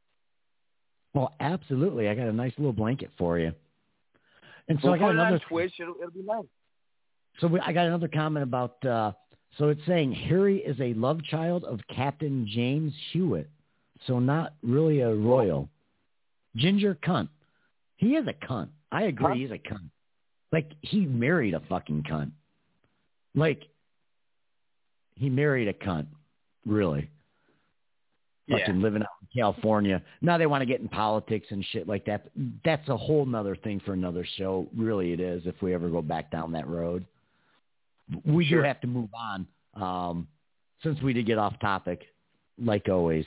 [1.14, 2.08] Well, absolutely.
[2.08, 3.52] I got a nice little blanket for you.
[4.68, 5.74] And so we'll I got another on Twitch.
[5.80, 6.46] It'll, it'll be nice.
[7.40, 8.84] So we, I got another comment about.
[8.86, 9.12] Uh,
[9.58, 13.50] so it's saying Harry is a love child of Captain James Hewitt,
[14.08, 15.70] so not really a royal.
[16.56, 17.30] Ginger cunt.
[17.98, 18.70] He is a cunt.
[18.92, 19.28] I agree.
[19.28, 19.34] Huh?
[19.34, 19.90] He's a cunt.
[20.52, 22.32] Like he married a fucking cunt.
[23.36, 23.64] Like
[25.16, 26.08] he married a cunt.
[26.66, 27.10] Really.
[28.48, 28.58] Yeah.
[28.60, 30.02] Fucking living out in California.
[30.22, 32.30] Now they want to get in politics and shit like that.
[32.66, 34.68] That's a whole nother thing for another show.
[34.76, 35.44] Really, it is.
[35.46, 37.06] If we ever go back down that road,
[38.26, 38.62] we Sure.
[38.62, 39.48] do have to move on.
[39.76, 40.28] Um,
[40.84, 42.04] since we did get off topic,
[42.62, 43.26] like always.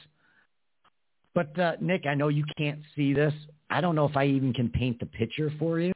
[1.34, 3.32] But uh, Nick, I know you can't see this.
[3.70, 5.92] I don't know if I even can paint the picture for you.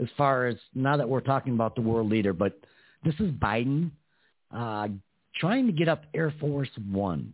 [0.00, 2.58] As far as now that we're talking about the world leader, but
[3.04, 3.90] this is Biden
[4.52, 4.88] uh,
[5.36, 7.32] trying to get up Air Force One,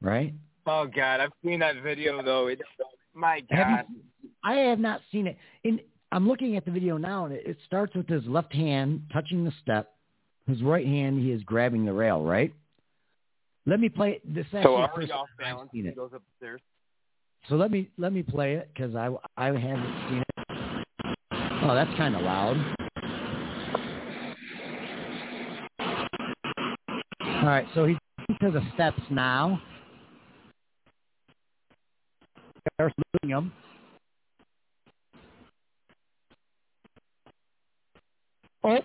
[0.00, 0.32] right?
[0.66, 2.46] Oh God, I've seen that video though.
[2.48, 2.62] It's
[3.14, 3.84] my Have God.
[3.90, 5.38] you- I have not seen it.
[5.64, 9.02] And I'm looking at the video now, and it, it starts with his left hand
[9.12, 9.94] touching the step.
[10.48, 12.52] His right hand, he is grabbing the rail, right?
[13.66, 14.34] Let me play it.
[14.34, 15.70] This So already off balance.
[15.72, 15.94] He it.
[15.94, 16.60] goes upstairs.
[17.48, 20.46] So let me let me play it because I I haven't seen it.
[21.64, 22.56] Oh, that's kind of loud.
[27.42, 27.96] All right, so he's
[28.40, 29.60] to the steps now.
[32.78, 33.52] They're saluting him.
[38.64, 38.78] Oh,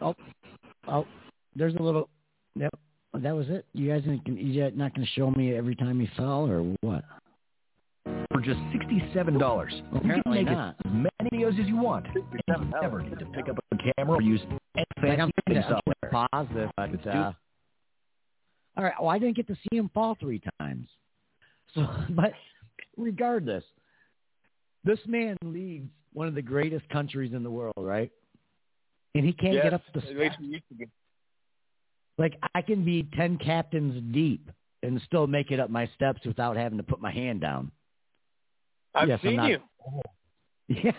[0.00, 0.14] oh,
[0.88, 1.06] oh!
[1.54, 2.08] There's a little.
[2.56, 2.74] Yep,
[3.20, 3.66] that was it.
[3.72, 7.04] You guys, ain't- you not going to show me every time he fell or what?
[8.32, 10.74] For just $67, you can make not.
[10.84, 12.06] as many videos as you want.
[12.14, 12.22] You
[12.82, 14.40] never need to pick up a camera or use
[14.76, 15.68] any Like I'm fancy trying to
[16.02, 16.26] software.
[16.32, 17.32] pause this, but uh,
[18.76, 18.94] all right.
[19.00, 20.88] Well, I didn't get to see him fall three times.
[21.74, 22.32] So, but
[22.96, 23.64] regardless,
[24.84, 28.10] this man leads one of the greatest countries in the world, right?
[29.14, 30.36] And he can't yes, get up the steps.
[30.40, 30.86] we used to be.
[32.18, 34.50] Like I can be ten captains deep
[34.82, 37.70] and still make it up my steps without having to put my hand down.
[38.94, 39.58] I've Yes, seen not- you.
[40.68, 40.92] Yeah.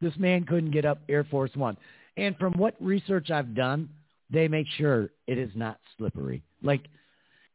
[0.00, 1.76] This man couldn't get up Air Force One.
[2.16, 3.88] And from what research I've done,
[4.30, 6.42] they make sure it is not slippery.
[6.62, 6.82] Like,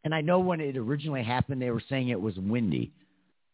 [0.04, 2.92] and I know when it originally happened, they were saying it was windy.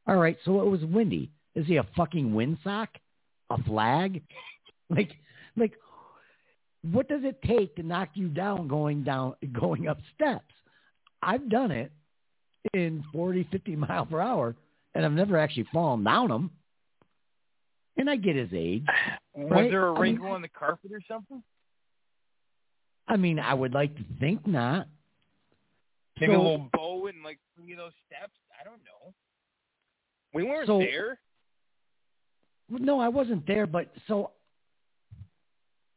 [0.08, 1.30] All right, so it was windy.
[1.56, 2.88] Is he a fucking windsock?
[3.50, 4.22] A flag?
[4.92, 5.12] Like,
[5.56, 5.74] like,
[6.82, 10.52] what does it take to knock you down going down, going up steps?
[11.22, 11.92] I've done it
[12.74, 14.56] in 40, 50 mile per hour,
[14.96, 16.50] and I've never actually fallen down them.
[17.98, 18.86] And I get his age.
[19.36, 19.70] Was Right?
[19.70, 21.44] there a I mean- wrinkle on the carpet or something?
[23.10, 24.88] I mean, I would like to think not.
[26.22, 28.34] Maybe a little bow and like three of those steps.
[28.60, 29.14] I don't know.
[30.34, 31.20] We weren't So- there.
[32.70, 34.32] No, I wasn't there, but so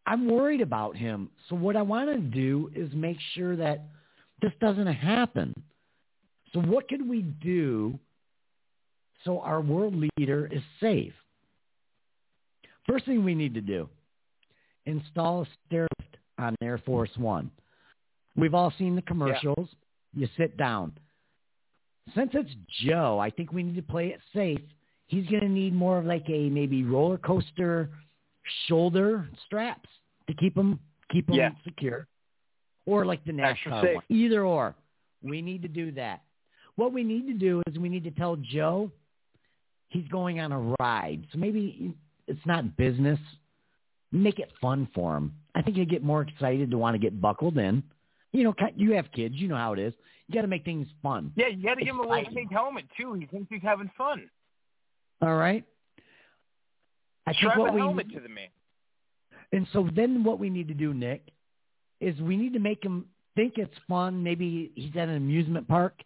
[0.06, 1.30] I'm worried about him.
[1.48, 3.82] So what I want to do is make sure that
[4.40, 5.52] this doesn't happen.
[6.52, 7.98] So what could we do
[9.24, 11.14] so our world leader is safe?
[12.86, 13.88] First thing we need to do,
[14.86, 17.50] install a stair lift on Air Force One.
[18.36, 19.68] We've all seen the commercials.
[20.14, 20.92] You sit down.
[22.14, 22.50] Since it's
[22.84, 24.60] Joe, I think we need to play it safe.
[25.06, 27.90] He's going to need more of like a maybe roller coaster
[28.66, 29.88] shoulder straps
[30.28, 30.78] to keep him
[31.12, 31.50] keep him Yeah.
[31.64, 32.06] secure,
[32.86, 34.04] or like the NASCAR one.
[34.08, 34.74] Either or,
[35.22, 36.22] we need to do that.
[36.76, 38.90] What we need to do is we need to tell Joe
[39.90, 41.26] he's going on a ride.
[41.32, 41.94] So maybe
[42.26, 43.18] it's not business.
[44.12, 45.32] Make it fun for him.
[45.54, 47.82] I think he'll get more excited to want to get buckled in.
[48.32, 49.34] You know, you have kids.
[49.36, 49.94] You know how it is.
[50.28, 51.32] You got to make things fun.
[51.34, 53.14] Yeah, you got to give him a little pink helmet too.
[53.14, 54.30] He thinks he's having fun.
[55.20, 55.64] All right.
[57.26, 58.48] I think Strap what a we helmet to the man.
[59.52, 61.28] and so then what we need to do, Nick,
[62.00, 64.22] is we need to make him think it's fun.
[64.22, 66.00] Maybe he's at an amusement park.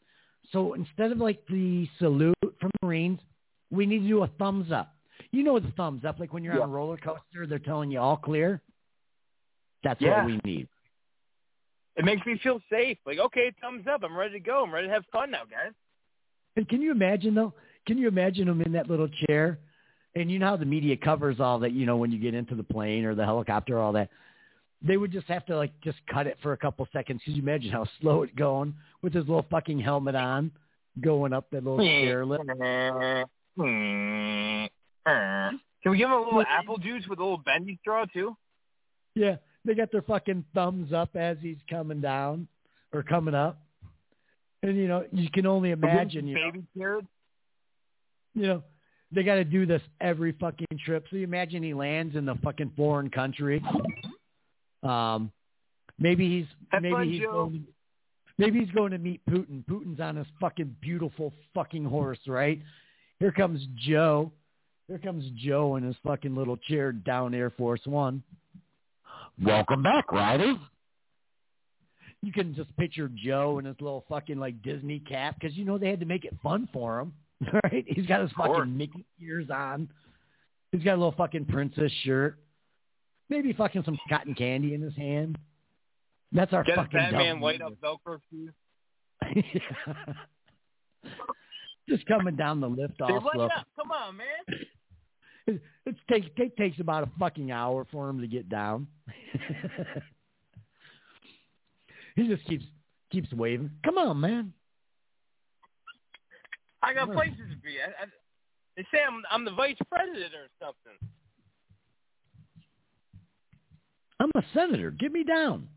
[0.52, 3.20] So instead of like the salute from Marines,
[3.70, 4.95] we need to do a thumbs up.
[5.36, 6.62] You know the thumbs up, like when you're Yeah.
[6.62, 8.62] on a roller coaster, they're telling you all clear.
[9.82, 10.24] That's Yeah.
[10.24, 10.66] what we need.
[11.96, 12.96] It makes me feel safe.
[13.04, 14.02] Like, okay, thumbs up.
[14.02, 14.64] I'm ready to go.
[14.64, 15.72] I'm ready to have fun now, guys.
[16.56, 17.52] And can you imagine though?
[17.86, 19.60] can you imagine him in that little chair?
[20.16, 22.56] And you know how the media covers all that, you know, when you get into
[22.56, 24.08] the plane or the helicopter, all that.
[24.82, 27.22] They would just have to like just cut it for a couple seconds.
[27.24, 30.50] Could you imagine how slow it's going with his little fucking helmet on,
[31.00, 32.42] going up that little chair lift?
[35.06, 38.36] Can we give him a little apple juice with a little bendy straw too?
[39.14, 42.48] Yeah, they got their fucking thumbs up as he's coming down
[42.92, 43.60] or coming up,
[44.62, 47.06] and you know you can only imagine, you know, baby carrots.
[48.34, 48.62] you know,
[49.12, 51.06] they got to do this every fucking trip.
[51.10, 53.62] So you imagine he lands in the fucking foreign country.
[54.82, 55.30] Um,
[55.98, 57.32] maybe he's Have maybe fun, he's Joe.
[57.32, 57.66] going
[58.38, 59.64] maybe he's going to meet Putin.
[59.64, 62.60] Putin's on his fucking beautiful fucking horse, right?
[63.20, 64.32] Here comes Joe.
[64.88, 68.22] Here comes Joe in his fucking little chair down Air Force One.
[69.42, 70.54] Welcome back, Ryder.
[72.22, 75.76] You can just picture Joe in his little fucking like Disney cap because you know
[75.76, 77.12] they had to make it fun for him,
[77.64, 77.84] right?
[77.86, 78.58] He's got his course.
[78.58, 79.88] fucking Mickey ears on.
[80.70, 82.38] He's got a little fucking princess shirt.
[83.28, 85.36] Maybe fucking some cotton candy in his hand.
[86.32, 88.52] That's our Get his fucking Batman dumb white up Velcro shoes.
[91.88, 93.10] Just coming down the lift off.
[93.10, 93.48] all light slow.
[93.76, 94.26] Come on, man.
[95.46, 98.88] It, it takes it takes about a fucking hour for him to get down.
[102.16, 102.64] he just keeps
[103.10, 103.70] keeps waving.
[103.84, 104.52] Come on, man.
[106.82, 107.76] I got places to be.
[107.80, 108.06] I, I,
[108.76, 110.98] they say I'm I'm the vice president or something.
[114.18, 114.90] I'm a senator.
[114.90, 115.68] Get me down.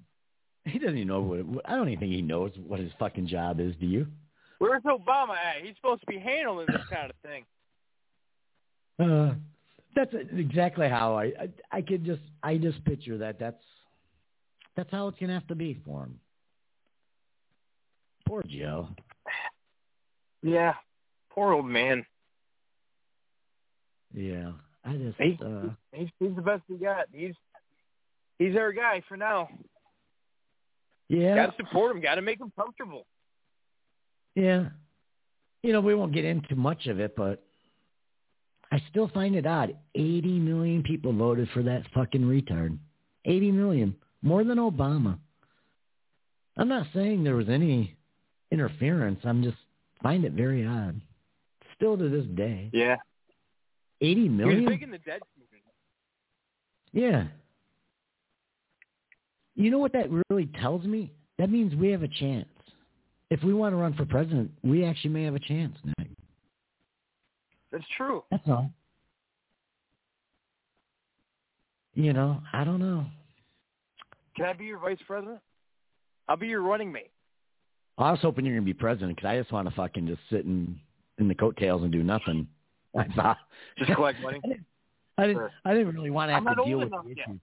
[0.66, 1.66] He doesn't even know what.
[1.66, 3.76] I don't even think he knows what his fucking job is.
[3.80, 4.08] Do you?
[4.60, 5.64] Where's Obama at?
[5.64, 7.46] He's supposed to be handling this kind of thing.
[9.00, 9.34] Uh,
[9.96, 13.40] that's exactly how I, I I could just I just picture that.
[13.40, 13.64] That's
[14.76, 16.20] that's how it's gonna have to be for him.
[18.28, 18.90] Poor Joe.
[20.44, 20.74] Yeah.
[21.32, 22.06] Poor old man.
[24.14, 24.52] Yeah,
[24.86, 27.06] I just He- uh, He's he's the best we got.
[27.12, 27.34] He's
[28.38, 29.50] he's our guy for now.
[31.08, 32.02] yeah Got to support him.
[32.02, 33.06] Got to make him comfortable.
[34.36, 34.70] yeah.
[35.62, 37.44] You know we won't get into much of it, but
[38.72, 39.76] I still find it odd.
[39.96, 42.78] Eighty million people voted for that fucking retard.
[43.26, 45.18] Eighty million, more than Obama.
[46.58, 47.96] I'm not saying there was any
[48.52, 49.20] interference.
[49.24, 49.58] I'm just
[50.04, 51.00] find it very odd.
[51.76, 52.98] Still to this day, Yeah.
[54.02, 54.30] 80 million?
[54.30, 54.66] He million.
[54.66, 55.60] was big in the dead season.
[56.92, 57.28] Yeah.
[59.56, 61.12] You know what that really tells me?
[61.38, 62.48] That means we have a chance.
[63.30, 66.10] If we want to run for president, we actually may have a chance, Nick.
[67.72, 68.24] That's true.
[68.32, 68.72] That's all.
[71.94, 73.06] You know, I don't know.
[74.36, 75.40] Can I be your vice president?
[76.28, 77.12] I'll be your running mate.
[77.98, 80.22] I was hoping you're going to be president because I just want to fucking just
[80.30, 80.80] sit in,
[81.18, 82.48] in the coattails and do nothing.
[82.98, 83.38] I thought.
[83.78, 84.40] Just collect money.
[84.46, 84.66] I didn't,
[85.18, 85.52] I didn't, Sure.
[85.66, 87.40] I didn't really want to have to deal with the issue.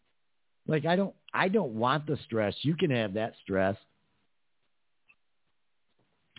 [0.67, 2.55] Like I don't, I don't want the stress.
[2.63, 3.77] You can have that stress.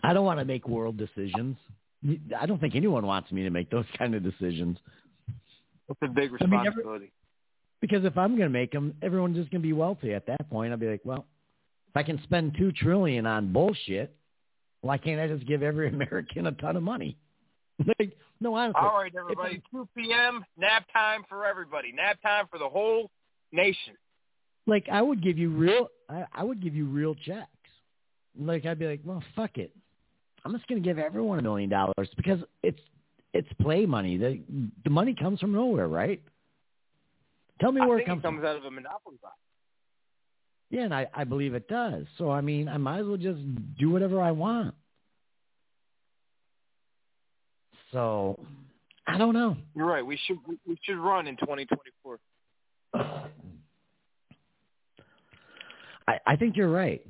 [0.04, 1.58] I don't want to make world decisions.
[2.39, 4.77] I don't think anyone wants me to make those kind of decisions
[5.88, 7.12] That's a big I mean, every- responsibility.
[7.81, 10.49] because if I'm going to make them, everyone's just going to be wealthy at that
[10.49, 10.71] point.
[10.71, 11.25] I'll be like, well,
[11.89, 14.15] if I can spend two trillion on bullshit,
[14.81, 17.17] why can't I just give every American a ton of money?
[17.99, 19.62] like, no, honestly, All right, everybody.
[19.71, 20.43] 2 p.m.
[20.57, 21.91] nap time for everybody.
[21.91, 23.10] Nap time for the whole
[23.51, 23.93] nation.
[24.67, 27.47] like I would give you real I, I would give you real checks.
[28.39, 29.71] Like I'd be like, well, fuck it.
[30.45, 32.80] I'm just gonna give everyone a million dollars because it's
[33.34, 34.17] it's play money.
[34.17, 34.41] The
[34.84, 36.21] the money comes from nowhere, right?
[37.60, 38.45] Tell me I where it comes it comes from.
[38.45, 39.36] out of a monopoly box.
[40.69, 42.06] Yeah, and I, I believe it does.
[42.17, 43.39] So I mean, I might as well just
[43.78, 44.76] do whatever I want.
[47.91, 48.39] So
[49.08, 49.56] I don't know.
[49.76, 50.06] You're right.
[50.06, 52.19] We should we should run in 2024.
[56.10, 57.06] I, I think you're right.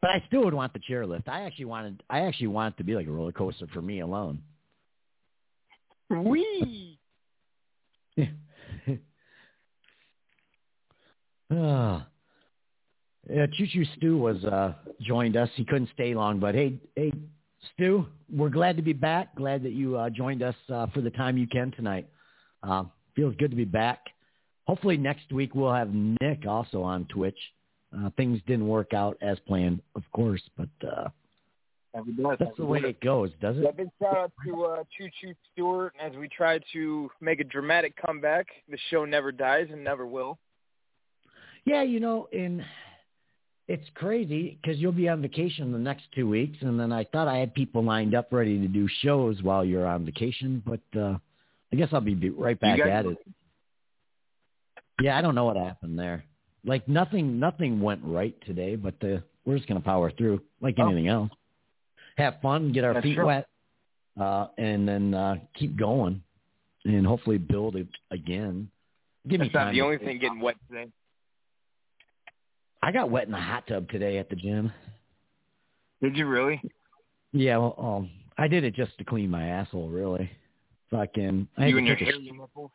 [0.00, 1.28] But I still would want the chairlift.
[1.28, 4.00] I actually wanted I actually want it to be like a roller coaster for me
[4.00, 4.42] alone.
[6.10, 6.98] Wee.
[11.52, 12.06] Ah.
[13.28, 15.48] yeah, Choo Choo Stu was uh joined us.
[15.56, 17.12] He couldn't stay long, but hey, hey,
[17.74, 19.34] Stu, we're glad to be back.
[19.34, 22.08] Glad that you uh, joined us uh, for the time you can tonight.
[22.62, 22.84] Uh,
[23.16, 23.98] feels good to be back.
[24.66, 27.38] Hopefully next week we'll have Nick also on Twitch.
[27.96, 31.08] Uh, things didn't work out as planned, of course, but uh,
[32.38, 33.76] that's the way it goes, does Yeah, it?
[33.76, 37.94] big shout out to uh, Choo Choo Stewart as we try to make a dramatic
[37.96, 38.46] comeback.
[38.68, 40.38] The show never dies and never will.
[41.64, 42.64] Yeah, you know, and
[43.66, 47.26] it's crazy because you'll be on vacation the next two weeks, and then I thought
[47.26, 51.18] I had people lined up ready to do shows while you're on vacation, but uh
[51.72, 53.18] I guess I'll be right back at it.
[55.00, 56.24] Yeah, I don't know what happened there.
[56.64, 60.86] Like nothing, nothing went right today, but uh, we're just gonna power through like Oh.
[60.86, 61.30] anything else.
[62.16, 63.26] Have fun, get our That's feet true.
[63.26, 63.48] wet,
[64.20, 66.22] uh, and then uh, keep going,
[66.84, 68.70] and hopefully build it again.
[69.28, 70.90] Give me That's not time the only thing getting wet today.
[72.82, 74.72] I got wet in the hot tub today at the gym.
[76.02, 76.60] Did you really?
[77.32, 80.30] Yeah, well, um, I did it just to clean my asshole, really.
[80.90, 82.72] Fucking, I had You to and your take a hairy nipples?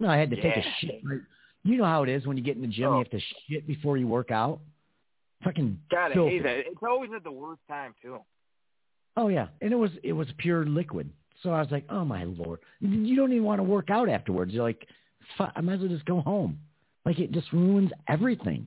[0.00, 0.72] No, I had to take a Yeah.
[0.80, 1.02] shit.
[1.64, 2.92] You know how it is when you get in the gym, Oh.
[2.92, 4.60] you have to shit before you work out.
[5.44, 6.58] Fucking God, I hate that.
[6.66, 8.18] It's always at the worst time too.
[9.16, 11.10] Oh yeah, and it was it was pure liquid.
[11.42, 14.52] So I was like, oh my lord, you don't even want to work out afterwards.
[14.52, 14.86] You're like,
[15.36, 16.58] fuck, I might as well just go home.
[17.04, 18.66] Like it just ruins everything.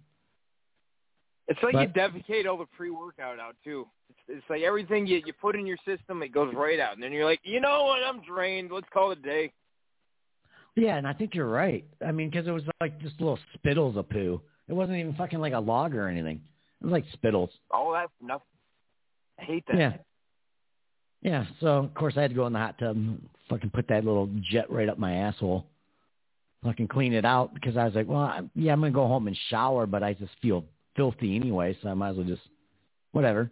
[1.47, 1.87] It's like But- you
[2.21, 3.87] defecate all the pre-workout out too.
[4.09, 7.03] It's, it's like everything you you put in your system, it goes right out, and
[7.03, 8.03] then you're like, you know what?
[8.03, 8.71] I'm drained.
[8.71, 9.51] Let's call it a day.
[10.75, 11.85] Yeah, and I think you're right.
[12.05, 14.41] I mean, because it was like just little spittles of poo.
[14.67, 16.41] It wasn't even fucking like a log or anything.
[16.81, 17.49] It was like spittles.
[17.73, 18.45] Oh, that for nothing.
[19.39, 19.77] I hate that.
[19.77, 19.93] Yeah.
[21.21, 21.45] Yeah.
[21.59, 24.05] So of course I had to go in the hot tub and fucking put that
[24.05, 25.65] little jet right up my asshole.
[26.63, 29.27] Fucking clean it out because I was like, well, I, yeah, I'm gonna go home
[29.27, 30.63] and shower, but I just feel
[30.95, 32.43] filthy anyway, so I might as well just
[33.11, 33.51] whatever.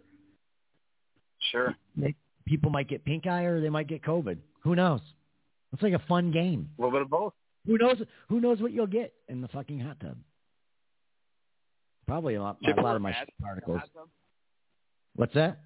[1.50, 1.74] Sure.
[1.96, 2.14] They,
[2.46, 4.38] people might get pink eye or they might get COVID.
[4.62, 5.00] Who knows?
[5.72, 6.70] It's like a fun game.
[6.78, 7.32] A little bit of both.
[7.66, 7.98] Who knows?
[8.28, 10.16] Who knows what you'll get in the fucking hot tub?
[12.06, 13.80] Probably a lot, Do you have a lot of my particles.
[15.14, 15.60] What's that?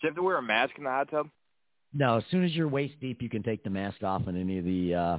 [0.00, 1.28] Do you have to wear a mask in the hot tub?
[1.94, 4.58] No, as soon as you're waist deep, you can take the mask off in any
[4.58, 5.18] of the uh,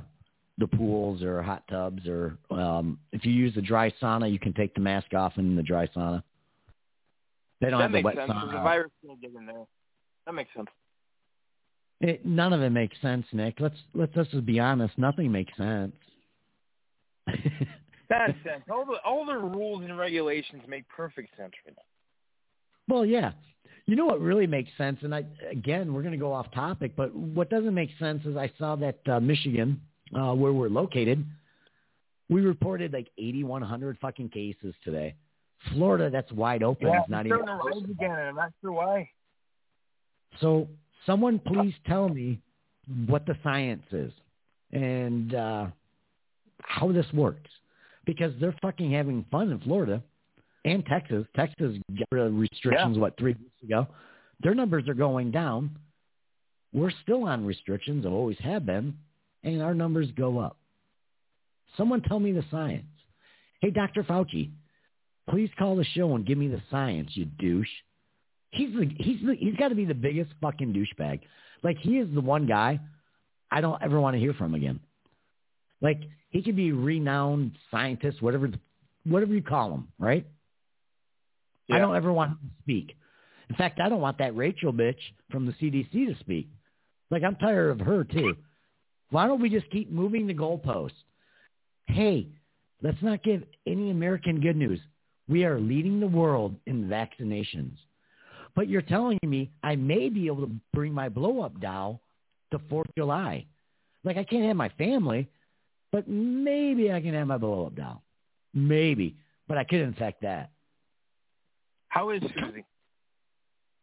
[0.57, 4.53] the pools or hot tubs, or um, if you use the dry sauna, you can
[4.53, 6.21] take the mask off in the dry sauna.
[7.61, 8.31] They don't that have the wet sense.
[8.31, 8.51] sauna.
[8.51, 9.65] The virus can't get in there.
[10.25, 10.67] That makes sense.
[12.01, 13.55] It, none of it makes sense, Nick.
[13.59, 14.97] Let's let's just be honest.
[14.97, 15.95] Nothing makes sense.
[18.09, 18.63] Nonsense.
[18.71, 22.93] All the all the rules and regulations make perfect sense right now.
[22.95, 23.31] well, yeah.
[23.87, 26.93] You know what really makes sense, and I again we're going to go off topic,
[26.95, 29.79] but what doesn't make sense is I saw that uh, Michigan,
[30.15, 31.23] uh, where we're located,
[32.27, 35.13] we reported like 8,100 fucking cases today.
[35.71, 36.87] Florida, that's wide open.
[36.87, 39.09] Yeah, is not it's even rise again, and I'm not sure why.
[40.41, 40.67] So
[41.05, 42.39] someone please tell me
[43.07, 44.11] what the science is
[44.71, 45.67] and uh,
[46.61, 47.49] how this works.
[48.05, 50.03] Because they're fucking having fun in Florida
[50.63, 51.25] and Texas.
[51.35, 53.87] Texas got rid of restrictions, what, three weeks ago?
[54.41, 55.71] Their numbers are going down.
[56.73, 58.95] We're still on restrictions, always have been,
[59.43, 60.57] and our numbers go up.
[61.77, 62.85] Someone tell me the science.
[63.61, 64.03] Hey, Dr.
[64.03, 64.51] Fauci,
[65.29, 67.67] please call the show and give me the science, you douche.
[68.55, 71.21] He's the he's the he's got to be the biggest fucking douchebag.
[71.63, 72.79] Like he is the one guy
[73.51, 74.79] I don't ever want to hear from again.
[75.81, 78.49] Like he could be renowned scientist, whatever
[79.05, 80.25] whatever you call him, right?
[81.71, 82.95] I don't ever want him to speak.
[83.49, 84.99] In fact, I don't want that Rachel bitch
[85.31, 86.47] from the CDC to speak.
[87.11, 88.35] Like I'm tired of her too.
[89.09, 90.91] Why don't we just keep moving the goalposts?
[91.87, 92.27] Hey,
[92.81, 94.79] let's not give any American good news.
[95.27, 97.77] We are leading the world in vaccinations.
[98.55, 102.01] But you're telling me I may be able to bring my blow up doll
[102.51, 103.45] to 4th of July.
[104.03, 105.27] Like I can't have my family,
[105.91, 108.01] but maybe I can have my blow up doll.
[108.53, 109.17] Maybe.
[109.47, 110.51] But I could infect that.
[111.89, 112.65] How is Susie?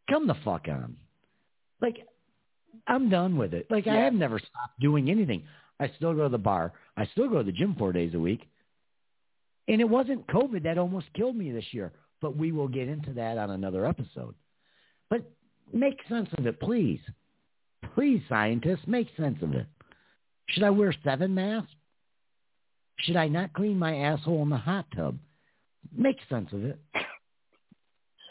[0.09, 0.97] Come the fuck on.
[1.81, 2.05] Like,
[2.87, 3.67] I'm done with it.
[3.69, 5.43] Like, I have never stopped doing anything.
[5.79, 6.73] I still go to the bar.
[6.97, 8.47] I still go to the gym four days a week.
[9.67, 11.91] And it wasn't COVID that almost killed me this year.
[12.21, 14.35] But we will get into that on another episode.
[15.71, 16.99] Make sense of it, please.
[17.95, 19.65] Please, scientists, make sense of it.
[20.49, 21.71] Should I wear seven masks?
[22.99, 25.17] Should I not clean my asshole in the hot tub?
[25.95, 26.79] Make sense of it.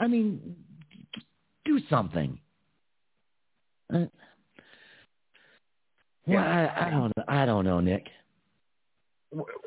[0.01, 0.57] I mean,
[1.65, 2.39] do something.
[3.93, 4.07] Uh,
[6.27, 7.13] well, I, I don't.
[7.17, 7.25] know.
[7.29, 8.07] I don't know, Nick.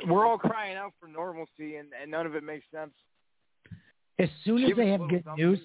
[0.07, 2.91] We're all crying out for normalcy, and, and none of it makes sense.
[4.19, 5.43] As soon as Give they have good something.
[5.45, 5.59] news,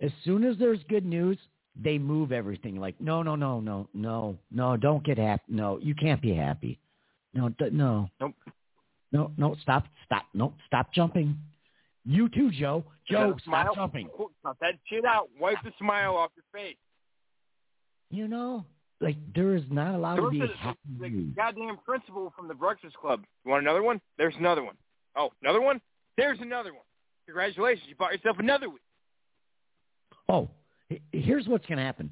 [0.00, 1.38] as soon as there's good news,
[1.80, 2.76] they move everything.
[2.78, 5.42] Like, no, no, no, no, no, no, don't get happy.
[5.48, 6.78] No, you can't be happy.
[7.32, 8.34] No, d- no, Nope.
[9.12, 9.56] no, no.
[9.62, 11.36] Stop, stop, no, stop jumping.
[12.04, 12.84] You too, Joe.
[13.08, 13.64] Joe, Gotta smile.
[13.64, 14.08] stop jumping.
[14.44, 15.28] Cut that shit out.
[15.40, 16.76] Wipe the smile off your face.
[18.10, 18.64] You know,
[19.00, 22.54] like there is not allowed to There be was happy the goddamn principal from the
[22.54, 23.22] Breakfast Club.
[23.44, 24.00] You want another one?
[24.18, 24.76] There's another one.
[25.16, 25.80] Oh, another one?
[26.16, 26.82] There's another one.
[27.26, 28.80] Congratulations, you bought yourself another week.
[30.28, 30.48] Oh,
[31.12, 32.10] here's what's going to happen.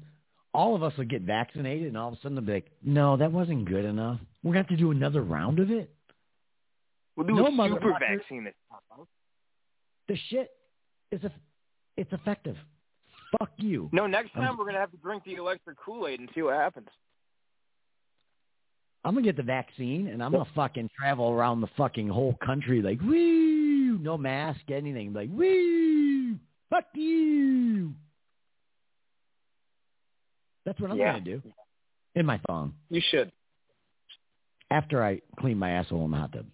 [0.53, 3.17] All of us will get vaccinated, and all of a sudden they'll be like, no,
[3.17, 4.19] that wasn't good enough.
[4.43, 5.89] We're going to have to do another round of it.
[7.15, 9.05] We'll do No, a super vaccine this time.
[10.07, 10.51] The shit
[11.11, 11.31] is, a,
[11.97, 12.57] it's effective.
[13.39, 13.89] Fuck you.
[13.91, 16.41] No, next time I'm- we're gonna have to drink the electric Kool Aid and see
[16.43, 16.87] what happens.
[19.03, 22.81] I'm gonna get the vaccine and I'm gonna fucking travel around the fucking whole country
[22.81, 26.35] like woo, no mask, anything, like woo,
[26.69, 27.93] fuck you.
[30.65, 31.13] That's what I'm Yeah.
[31.13, 31.41] gonna do
[32.15, 33.31] in my thong You should.
[34.71, 36.45] after I clean my asshole in the hot tub.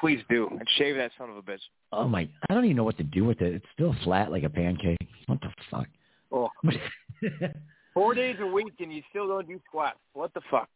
[0.00, 0.46] Please do.
[0.48, 1.62] And shave that son of a bitch.
[1.90, 2.28] Oh my!
[2.48, 3.54] I don't even know what to do with it.
[3.54, 4.98] It's still flat like a pancake.
[5.26, 5.88] What the fuck?
[6.30, 6.50] Oh.
[7.94, 9.98] Four days a week and you still don't do squats.
[10.12, 10.68] What the fuck?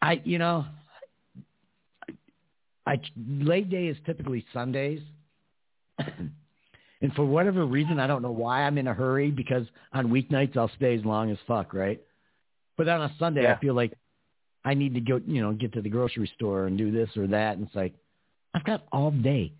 [0.00, 0.64] I, you know,
[2.86, 5.00] I leg day is typically Sundays,
[7.00, 10.56] and for whatever reason, I don't know why I'm in a hurry because on weeknights
[10.56, 12.00] I'll stay as long as fuck, right?
[12.76, 13.54] But on a Sunday, Yeah.
[13.54, 13.92] I feel like
[14.64, 17.26] I need to go, you know, get to the grocery store and do this or
[17.28, 17.94] that, and it's like
[18.54, 19.52] I've got all day.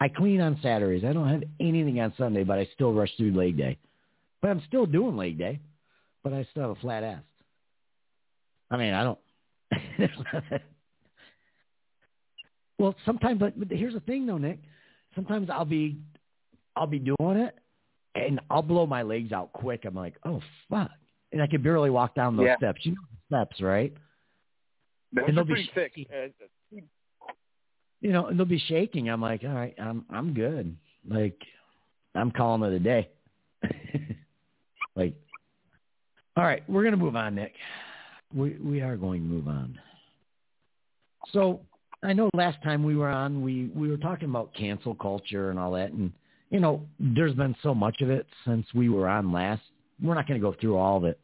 [0.00, 1.04] I clean on Saturdays.
[1.04, 3.76] I don't have anything on Sunday, but I still rush through leg day.
[4.40, 5.60] But I'm still doing leg day,
[6.22, 7.22] but I still have a flat ass.
[8.70, 9.18] I mean, I don't.
[12.78, 14.60] well, sometimes, but, but here's the thing, though, Nick.
[15.14, 15.98] Sometimes I'll be,
[16.76, 17.58] I'll be doing it,
[18.14, 19.84] and I'll blow my legs out quick.
[19.84, 20.90] I'm like, oh fuck,
[21.32, 22.56] and I can barely walk down those Yeah.
[22.56, 22.80] steps.
[22.84, 23.92] You know the steps, right?
[25.12, 25.92] Those And they'll be pretty thick.
[28.02, 29.10] You know, and they'll be shaking.
[29.10, 30.74] I'm like, all right, I'm I'm good.
[31.08, 31.36] Like,
[32.14, 33.10] I'm calling it a day.
[34.96, 35.14] like,
[36.36, 37.54] all right, we're gonna move on, Nick.
[38.34, 39.78] We we are going to move on.
[41.32, 41.60] So
[42.02, 45.58] I know last time we were on, we we were talking about cancel culture and
[45.58, 46.12] all that, and
[46.50, 49.62] you know, there's been so much of it since we were on last.
[50.02, 51.18] We're not going to go through all of it,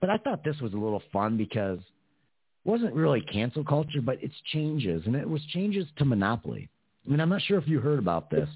[0.00, 4.18] but I thought this was a little fun because it wasn't really cancel culture, but
[4.20, 6.68] it's changes, and it was changes to Monopoly.
[7.06, 8.48] I mean, I'm not sure if you heard about this,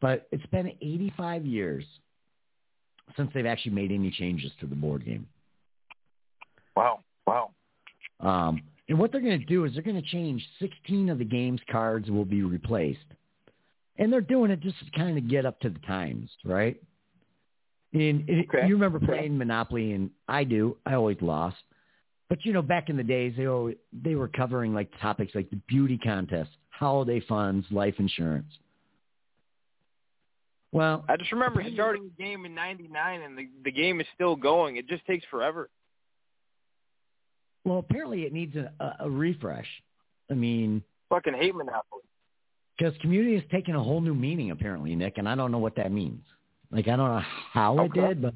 [0.00, 1.84] but it's been 85 years
[3.16, 5.26] since they've actually made any changes to the board game.
[6.76, 7.00] wow.
[7.26, 7.50] Wow.
[8.20, 11.24] Um, and what they're going to do is they're going to change 16 of the
[11.24, 13.00] game's cards will be replaced.
[13.98, 16.80] And they're doing it just to kind of get up to the times, right?
[17.92, 18.66] And it, Okay.
[18.68, 20.76] you remember playing Monopoly, and I do.
[20.86, 21.56] I always lost.
[22.28, 25.48] But you know, back in the days, they always, they were covering like topics like
[25.50, 28.52] the beauty contest, holiday funds, life insurance.
[30.70, 34.36] Well, I just remember starting the game in '99, and the the game is still
[34.36, 34.76] going.
[34.76, 35.70] It just takes forever.
[37.64, 39.66] well, apparently it needs a, a, a refresh.
[40.30, 42.02] I mean, Fucking hate Monopoly.
[42.78, 45.76] Because community has taken a whole new meaning apparently, Nick, and I don't know what
[45.76, 46.22] that means.
[46.70, 47.22] Like I don't know
[47.52, 48.34] how it did, but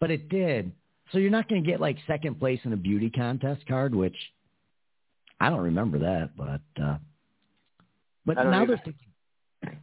[0.00, 0.72] but it did.
[1.10, 4.16] So you're not going to get like second place in a beauty contest card, which
[5.40, 6.98] I don't remember that, but uh
[8.24, 8.66] but now either.
[8.66, 9.78] they're thinking.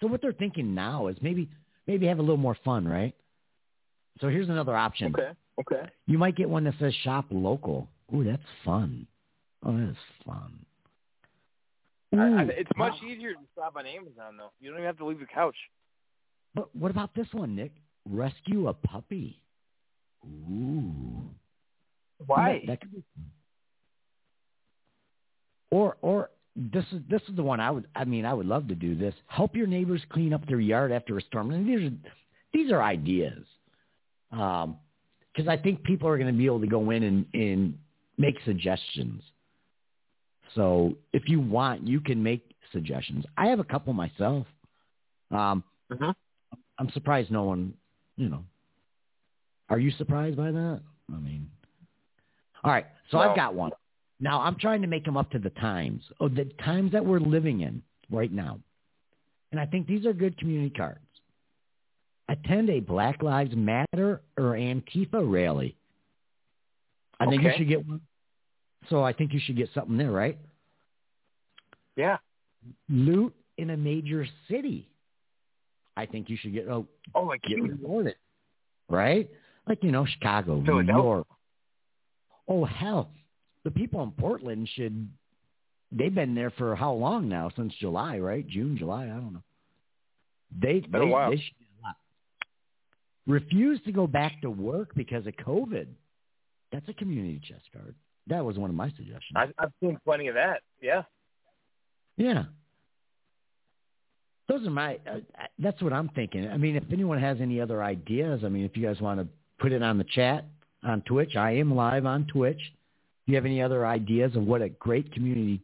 [0.00, 1.48] So what they're thinking now is maybe
[1.86, 3.14] maybe have a little more fun, right?
[4.20, 5.14] So here's another option.
[5.14, 5.30] Okay.
[5.60, 5.88] Okay.
[6.06, 7.88] You might get one that says shop local.
[8.14, 9.06] Ooh, that's fun.
[9.64, 10.64] Oh, that's fun.
[12.12, 14.50] I, I, it's much easier to shop on Amazon though.
[14.60, 15.56] You don't even have to leave the couch.
[16.54, 17.72] But what about this one, Nick?
[18.08, 19.42] Rescue a puppy.
[20.24, 21.28] Ooh.
[22.26, 22.62] Why?
[22.66, 23.04] That, that could be.
[25.70, 28.68] Or or this is this is the one I would I mean I would love
[28.68, 29.14] to do this.
[29.26, 31.50] Help your neighbors clean up their yard after a storm.
[31.50, 31.94] And these are
[32.52, 33.44] these are ideas.
[34.32, 34.78] Um
[35.38, 37.78] because I think people are going to be able to go in and, and
[38.16, 39.22] make suggestions.
[40.54, 43.24] So if you want, you can make suggestions.
[43.36, 44.46] I have a couple myself.
[45.30, 46.14] Um, Mhm.
[46.78, 47.74] I'm surprised no one,
[48.16, 48.44] you know.
[49.68, 50.82] Are you surprised by that?
[51.12, 51.50] I mean,
[52.64, 52.86] all right.
[53.10, 53.18] So.
[53.18, 53.72] I've got one.
[54.20, 57.20] Now I'm trying to make them up to the times, oh, the times that we're
[57.20, 58.60] living in right now.
[59.52, 61.00] And I think these are good community cards.
[62.28, 65.76] Attend a Black Lives Matter or Antifa rally.
[67.20, 68.00] I think you should get one.
[68.90, 70.38] So I think you should get something there, right?
[71.96, 72.18] Yeah.
[72.88, 74.88] Loot in a major city.
[75.96, 78.14] I think you should get oh Oh, like get rewarded,
[78.88, 79.28] right?
[79.66, 81.26] Like you know Chicago, New York.
[82.46, 83.10] Oh hell,
[83.64, 85.08] the people in Portland should.
[85.90, 87.50] They've been there for how long now?
[87.56, 88.46] Since July, right?
[88.46, 89.04] June, July.
[89.04, 89.42] I don't know.
[90.56, 90.98] They they,
[91.30, 91.96] they should get a lot.
[93.26, 95.86] Refuse to go back to work because of COVID.
[96.70, 97.94] That's a community chest card.
[98.28, 99.34] That was one of my suggestions.
[99.34, 100.60] I, I've seen plenty of that.
[100.80, 101.02] Yeah.
[102.16, 102.44] Yeah.
[104.48, 104.98] those are my.
[105.10, 105.20] Uh,
[105.58, 106.48] that's what I'm thinking.
[106.48, 109.26] I mean, if anyone has any other ideas, I mean, if you guys want to
[109.58, 110.44] put it on the chat
[110.82, 112.60] on Twitch, I am live on Twitch.
[112.60, 115.60] If you have any other ideas of what a great community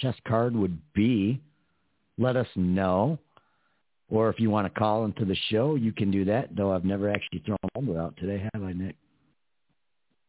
[0.00, 1.40] chest card would be,
[2.18, 3.18] let us know.
[4.08, 6.54] Or if you want to call into the show, you can do that.
[6.54, 8.96] Though I've never actually thrown a number out today, have I, Nick?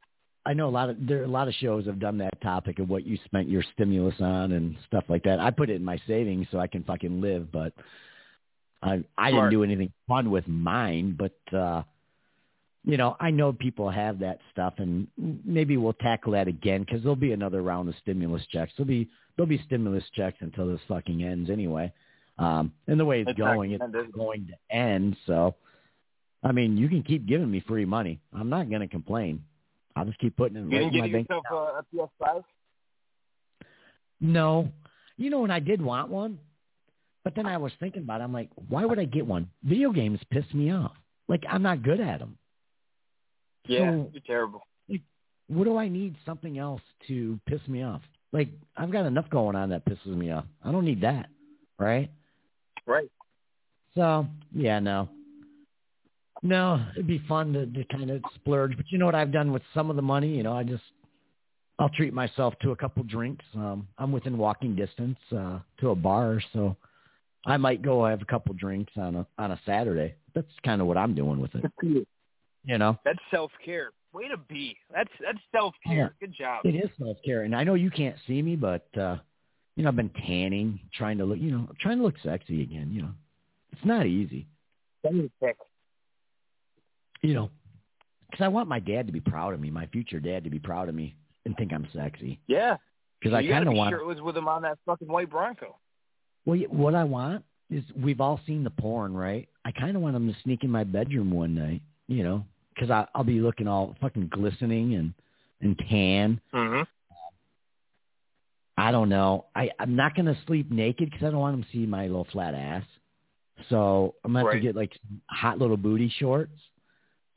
[0.47, 2.79] I know a lot of there are a lot of shows have done that topic
[2.79, 5.39] of what you spent your stimulus on and stuff like that.
[5.39, 7.75] I put it in my savings so I can fucking live, but
[8.83, 11.17] I I didn't do anything fun with mine.
[11.19, 11.83] But uh
[12.85, 15.07] you know, I know people have that stuff, and
[15.45, 18.73] maybe we'll tackle that again because there'll be another round of stimulus checks.
[18.77, 21.93] There'll be there'll be stimulus checks until this fucking ends anyway.
[22.39, 24.17] Um, and the way it's It's going, it's gonna end, is it?
[24.17, 25.17] going to end.
[25.27, 25.55] So,
[26.43, 28.21] I mean, you can keep giving me free money.
[28.33, 29.45] I'm not going to complain.
[29.95, 31.29] I'll just keep putting it You right in my bank.
[31.29, 32.43] yourself uh, a PS5?
[34.21, 34.71] No,
[35.17, 36.39] you know, and I did want one,
[37.25, 38.21] but then I was thinking about.
[38.21, 38.25] it.
[38.25, 39.49] I'm like, why would I get one?
[39.65, 40.93] Video games piss me off.
[41.29, 42.37] Like I'm not good at them.
[43.67, 44.63] Yeah, So- you're terrible.
[45.49, 48.03] What do I need something else to piss me off?
[48.33, 50.45] Like I've got enough going on that pisses me off.
[50.65, 51.29] I don't need that,
[51.77, 52.09] right?
[52.87, 53.11] Right.
[53.97, 55.09] So yeah, no,
[56.43, 58.77] no, it'd be fun to, to kind of splurge.
[58.77, 60.29] But you know what I've done with some of the money?
[60.29, 60.83] You know, I just
[61.79, 63.45] I'll treat myself to a couple drinks.
[63.55, 66.77] Um, I'm within walking distance uh, to a bar, so
[67.47, 70.15] I might go have a couple drinks on a on a Saturday.
[70.35, 71.65] That's kind of what I'm doing with it.
[72.65, 73.93] You know, That's self care.
[74.13, 74.77] Way to be.
[74.93, 76.15] That's that's self care.
[76.21, 76.65] Good job.
[76.65, 79.17] it is self care, and I know you can't see me, but uh,
[79.77, 82.91] you know I've been tanning, trying to look, you know, trying to look sexy again.
[82.93, 83.13] You know,
[83.73, 84.47] it's not easy.
[85.03, 85.57] Send me a pic.
[87.23, 87.51] You know,
[88.31, 90.59] because I want my dad to be proud of me, my future dad to be
[90.59, 91.15] proud of me
[91.45, 92.39] and think I'm sexy.
[92.47, 92.77] Yeah.
[93.21, 93.93] Because I kind of want.
[93.93, 94.07] be want.
[94.07, 95.77] was with him on that fucking white Bronco.
[96.47, 99.49] Well, what I want is we've all seen the porn, right?
[99.65, 102.45] I kind of want him to sneak in my bedroom one night, you know,
[102.75, 105.13] because I'll be looking all fucking glistening and
[105.61, 106.41] and tan.
[106.55, 106.83] Mm-hmm.
[108.79, 109.47] I don't know.
[109.55, 112.27] I I'm not gonna sleep naked because I don't want him to see my little
[112.33, 112.85] flat ass.
[113.69, 114.93] So I'm gonna have to get like
[115.29, 116.57] hot little booty shorts,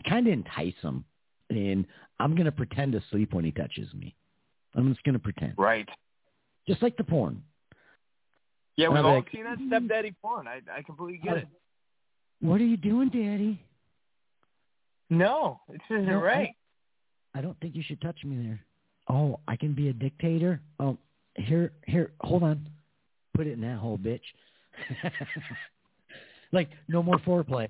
[0.04, 1.06] kind of entice him,
[1.50, 1.86] and
[2.20, 4.16] I'm gonna pretend to sleep when he touches me.
[4.76, 5.88] I'm just gonna pretend, Right.
[6.68, 7.44] just like the porn.
[8.76, 10.48] Yeah, And we've all like, seen that stepdaddy porn.
[10.48, 11.48] I I completely get it.
[12.40, 13.62] What are you doing, Daddy?
[15.10, 16.56] No, this isn't No, I- right.
[17.36, 18.60] I don't think you should touch me there.
[19.10, 20.62] Oh, I can be a dictator.
[20.80, 20.98] Oh,
[21.36, 22.68] here, here, hold on.
[23.34, 24.22] Put it in that hole, bitch.
[26.52, 27.70] like no more foreplay.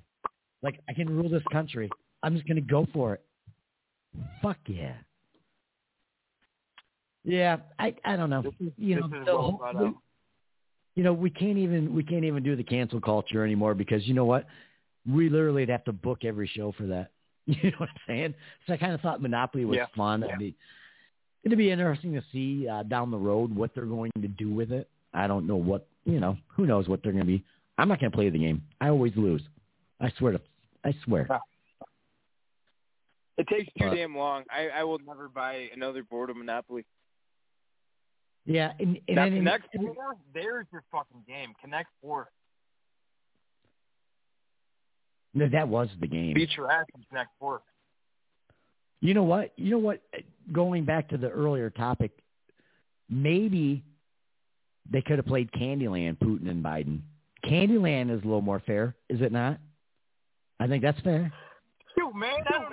[0.61, 1.89] Like I can rule this country.
[2.24, 3.21] I'm just gonna go for it.
[4.41, 4.93] Fuck yeah.
[7.24, 8.43] Yeah, I I don't know.
[8.78, 9.93] You know, the well whole- thought we-
[10.95, 14.13] you know, we can't even we can't even do the cancel culture anymore because you
[14.13, 14.45] know what?
[15.07, 17.11] We literally would have to book every show for that.
[17.45, 18.34] You know what I'm saying?
[18.67, 19.88] So I kind of thought Monopoly was Yeah.
[19.97, 20.21] fun.
[20.21, 20.28] Yeah.
[20.28, 20.55] It'd be
[21.43, 24.71] it'd be interesting to see uh, down the road what they're going to do with
[24.71, 24.89] it.
[25.13, 26.38] I don't know what you know.
[26.55, 27.43] Who knows what they're going to be?
[27.78, 28.61] I'm not going to play the game.
[28.80, 29.41] I always lose.
[29.99, 30.41] I swear to.
[30.86, 31.28] I swear.
[33.38, 34.43] It takes too But- damn long.
[34.51, 36.86] I I will never buy another board of Monopoly.
[38.45, 41.53] Yeah, and, and Now, then Connect Four, there's your fucking game.
[41.61, 42.29] Connect Four.
[45.34, 46.34] No, that was the game.
[46.36, 47.61] Beat your ass in next four.
[49.01, 49.51] You know what?
[49.57, 50.01] You know what?
[50.51, 52.11] Going back to the earlier topic,
[53.09, 53.84] maybe
[54.89, 56.99] they could have played Candyland, Putin and Biden.
[57.45, 59.57] Candyland is a little more fair, is it not?
[60.59, 61.34] I think that's fair.
[61.97, 62.72] Shoot, man, I don't understand the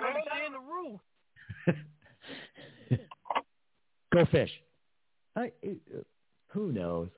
[4.13, 4.51] Go fish.
[5.35, 5.51] I,
[6.49, 7.09] who knows?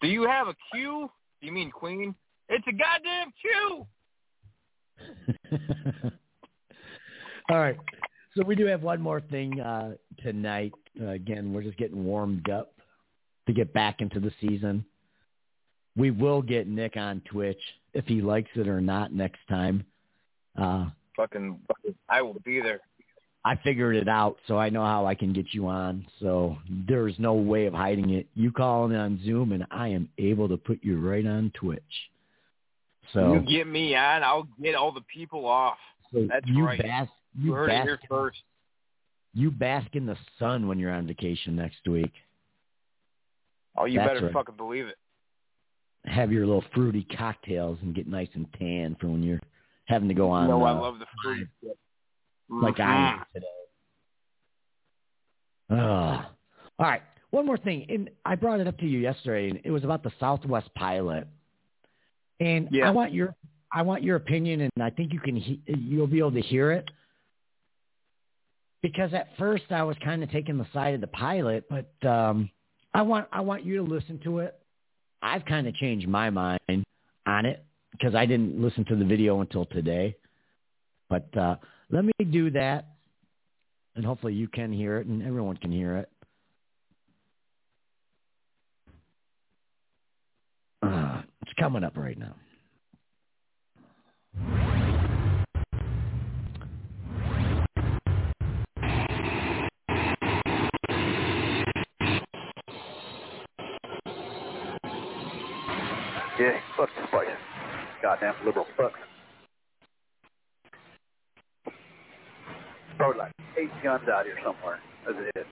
[0.00, 1.10] Do you have a Q?
[1.40, 2.14] Do you mean Queen?
[2.48, 3.86] It's a goddamn Q.
[7.50, 7.76] All right.
[8.36, 10.72] So we do have one more thing uh, tonight.
[11.00, 12.74] Uh, again, we're just getting warmed up
[13.46, 14.84] to get back into the season.
[15.96, 17.60] We will get Nick on Twitch
[17.94, 19.84] if he likes it or not next time.
[20.56, 20.86] Uh,
[21.18, 21.58] fucking,
[22.08, 22.80] I will be there.
[23.44, 26.06] I figured it out, so I know how I can get you on.
[26.20, 26.56] So
[26.88, 28.26] there's no way of hiding it.
[28.34, 31.82] You call in on Zoom, and I am able to put you right on Twitch.
[33.12, 35.78] So you get me on, I'll get all the people off.
[36.12, 36.80] So That's you right.
[36.80, 38.38] Bask, you, You heard it bask, here first.
[39.34, 42.12] You bask in the sun when you're on vacation next week.
[43.76, 44.32] Oh, you That's better right.
[44.32, 44.96] fucking believe it.
[46.04, 49.40] Have your little fruity cocktails and get nice and tan for when you're
[49.88, 50.48] having to go on.
[50.48, 51.48] no, I uh, love the fruit.
[52.50, 53.46] like I am today.
[55.70, 57.02] All right.
[57.30, 60.02] One more thing, and I brought it up to you yesterday, and it was about
[60.02, 61.26] the Southwest pilot.
[62.40, 62.88] And Yeah.
[62.88, 63.34] I want your
[63.70, 66.72] I want your opinion, and I think you can he- you'll be able to hear
[66.72, 66.88] it.
[68.80, 72.48] Because at first I was kind of taking the side of the pilot, but um,
[72.94, 74.58] I want I want you to listen to it.
[75.20, 76.84] I've kind of changed my mind
[77.26, 77.62] on it
[77.92, 80.16] because I didn't listen to the video until today.
[81.08, 81.56] But uh,
[81.90, 82.86] let me do that,
[83.96, 86.10] and hopefully you can hear it and everyone can hear it.
[90.82, 92.34] Uh, it's coming up right now.
[106.38, 107.27] Yeah, fuck this place.
[108.00, 108.92] Goddamn liberal fucks.
[112.96, 115.46] Probably like eight guns out here somewhere, as it is.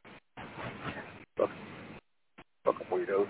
[1.36, 1.55] Fucking,
[2.64, 3.28] fucking weirdos.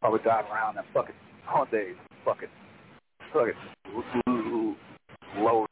[0.00, 1.14] Probably driving around in fucking
[1.48, 2.48] Hyundais, fucking,
[3.32, 3.58] fucking
[5.38, 5.66] lower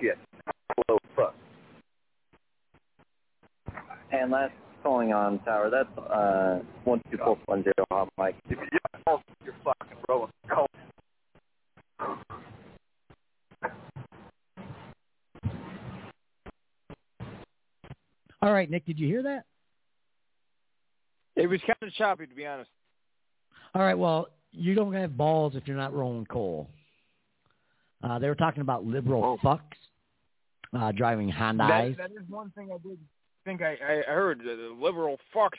[0.00, 0.18] shit.
[0.88, 1.34] Low fuck.
[4.12, 4.52] And last
[4.82, 8.34] calling on tower, that's uh one two four one zero hot mic.
[8.48, 10.66] If you don't, you're fucking rolling coal.
[18.42, 19.44] All right, Nick, did you hear that?
[21.36, 22.70] It was kind of choppy, to be honest.
[23.74, 26.68] All right, well, you don't have balls if you're not rolling coal.
[28.02, 29.60] Uh, they were talking about liberal fucks
[30.76, 31.96] uh, driving That, Hondas.
[31.98, 32.98] that is one thing I did
[33.44, 34.40] think I, I heard.
[34.40, 35.50] The liberal fucks.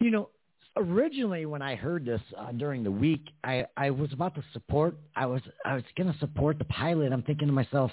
[0.00, 0.28] You know,
[0.76, 4.96] originally when I heard this uh, during the week, I, I was about to support.
[5.16, 7.12] I was I was going to support the pilot.
[7.12, 7.90] I'm thinking to myself,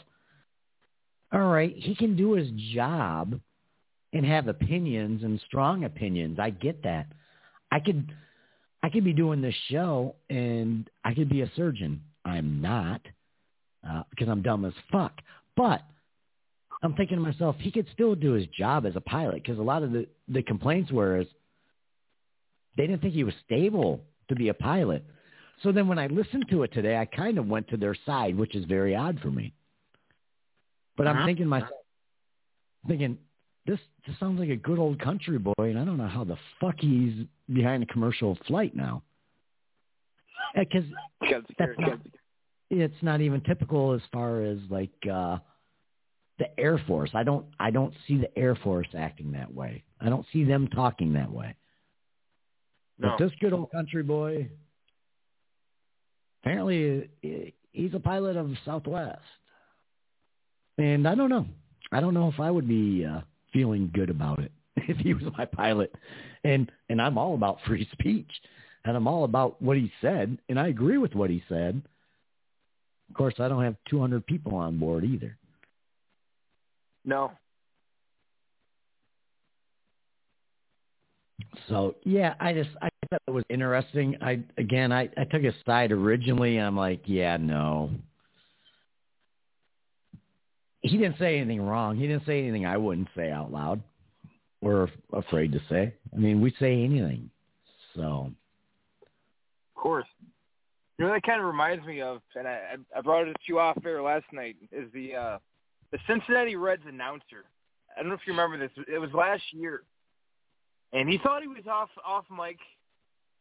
[1.32, 3.40] all right, he can do his job
[4.14, 6.40] and have opinions and strong opinions.
[6.40, 7.08] I get that.
[7.72, 8.12] I could
[8.82, 12.02] I could be doing this show and I could be a surgeon.
[12.26, 13.02] I'm not
[13.88, 15.14] uh, because I'm dumb as fuck.
[15.56, 15.82] But
[16.82, 19.64] I'm thinking to myself, he could still do his job as a pilot because a
[19.64, 21.28] lot of the the complaints were is
[22.78, 25.04] they didn't think he was stable to be a pilot.
[25.62, 28.38] So then when I listened to it today, I kind of went to their side,
[28.38, 29.54] which is very odd for me.
[31.00, 31.26] But I'm Uh-huh.
[31.28, 31.72] thinking myself,
[32.86, 33.18] thinking
[33.66, 36.36] this this sounds like a good old country boy, and I don't know how the
[36.60, 39.02] fuck he's behind a commercial flight now.
[40.56, 40.84] Because
[41.58, 42.00] that's not,
[42.70, 45.38] it's not even typical as far as like uh
[46.38, 47.12] the Air Force.
[47.14, 49.84] I don't I don't see the Air Force acting that way.
[50.02, 51.56] I don't see them talking that way.
[52.98, 53.16] No.
[53.18, 54.50] But this good old country boy,
[56.42, 59.22] apparently uh, he's a pilot of Southwest.
[60.80, 61.46] And I don't know.
[61.92, 63.20] I don't know if I would be uh,
[63.52, 65.94] feeling good about it if he was my pilot.
[66.46, 68.32] And and I'm all about free speech,
[68.86, 71.82] and I'm all about what he said, and I agree with what he said.
[73.10, 75.38] Of course, I don't have 200 people on board either.
[77.04, 77.32] No.
[81.68, 84.16] So yeah, I just I thought it was interesting.
[84.22, 87.92] I again I, I took his side originally and I'm like, yeah, no.
[90.82, 91.98] He didn't say anything wrong.
[91.98, 93.82] He didn't say anything I wouldn't say out loud
[94.62, 95.94] or afraid to say.
[96.14, 97.30] I mean, we say anything.
[97.96, 98.32] So
[99.76, 100.06] Of course.
[100.98, 103.60] You know, that kind of reminds me of, and I, I brought it to you
[103.60, 105.38] off air last night, is the uh,
[105.92, 107.46] the Cincinnati Reds announcer.
[107.96, 108.72] I don't know if you remember this.
[108.88, 109.84] It was last year,
[110.92, 112.58] and he thought he was off off mic.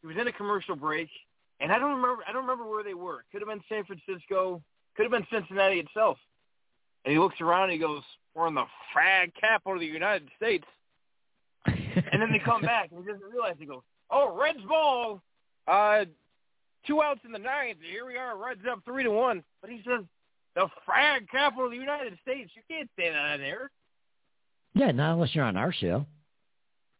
[0.02, 1.08] He was in a commercial break,
[1.60, 2.22] and I don't remember.
[2.28, 3.24] I don't remember where they were.
[3.32, 4.62] Could have been San Francisco.
[4.96, 6.16] Could have been Cincinnati itself.
[7.04, 8.02] And he looks around and he goes,
[8.34, 10.64] "We're in the frag capital of the United States."
[11.66, 13.56] and then they come back and he doesn't realize.
[13.58, 15.22] He goes, "Oh, Reds ball.
[15.66, 16.06] Uh,
[16.86, 17.78] two outs in the ninth.
[17.82, 20.04] Here we are, Reds up three to one." But he says,
[20.54, 22.50] "The frag capital of the United States.
[22.54, 23.70] You can't say that on air."
[24.74, 26.06] Yeah, not unless you're on our show.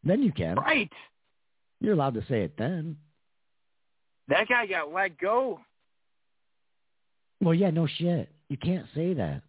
[0.04, 0.56] Then you can.
[0.56, 0.90] Right.
[1.80, 2.96] You're allowed to say it then.
[4.28, 5.60] That guy got let go.
[7.40, 8.30] Well, yeah, no shit.
[8.48, 9.42] You can't say that.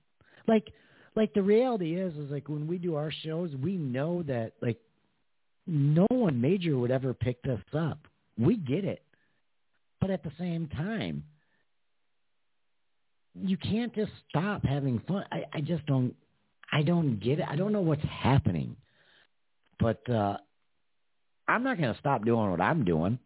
[0.49, 0.73] Like,
[1.15, 4.79] like the reality is, is like when we do our shows, we know that like
[5.67, 7.99] no one major would ever pick this up.
[8.37, 9.03] We get it,
[10.01, 11.23] but at the same time,
[13.35, 15.23] you can't just stop having fun.
[15.31, 16.15] I, I just don't.
[16.71, 17.45] I don't get it.
[17.47, 18.75] I don't know what's happening,
[19.79, 20.37] but uh
[21.49, 23.17] I'm not going to stop doing what I'm doing.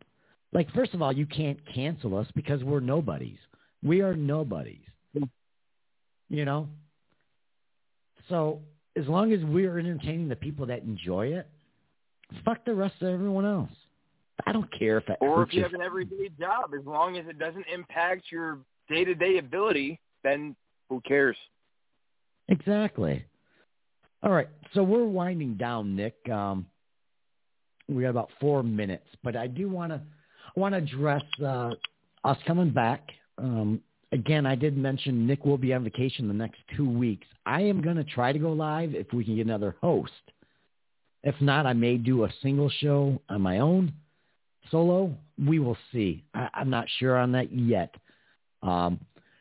[0.53, 3.37] Like, first of all, you can't cancel us because we're nobodies.
[3.83, 4.85] We are nobodies.
[6.29, 6.69] You know?
[8.29, 8.59] So
[8.95, 11.47] as long as we're entertaining the people that enjoy it,
[12.45, 13.71] fuck the rest of everyone else.
[14.45, 17.27] I don't care if that Or if you have an everyday job, as long as
[17.27, 18.59] it doesn't impact your
[18.89, 20.55] day-to-day ability, then
[20.89, 21.37] who cares?
[22.49, 23.23] Exactly.
[24.21, 26.15] All right, so we're winding down, Nick.
[26.29, 26.65] Um,
[27.87, 30.01] we got about four minutes, but I do want to
[30.55, 31.71] want to address uh,
[32.23, 33.09] us coming back.
[33.37, 33.81] Um,
[34.13, 37.25] again, I did mention Nick will be on vacation the next two weeks.
[37.45, 40.11] I am going to try to go live if we can get another host.
[41.23, 43.91] If not, I may do a single show on my own,
[44.69, 45.13] solo.
[45.43, 46.23] We will see.
[46.33, 47.95] I, I'm not sure on that yet
[48.61, 48.99] um,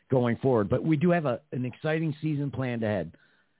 [0.09, 3.11] going forward, but we do have a, an exciting season planned ahead.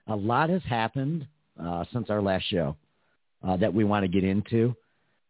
[0.08, 1.26] A lot has happened
[1.62, 2.76] uh, since our last show
[3.46, 4.74] uh, that we want to get into.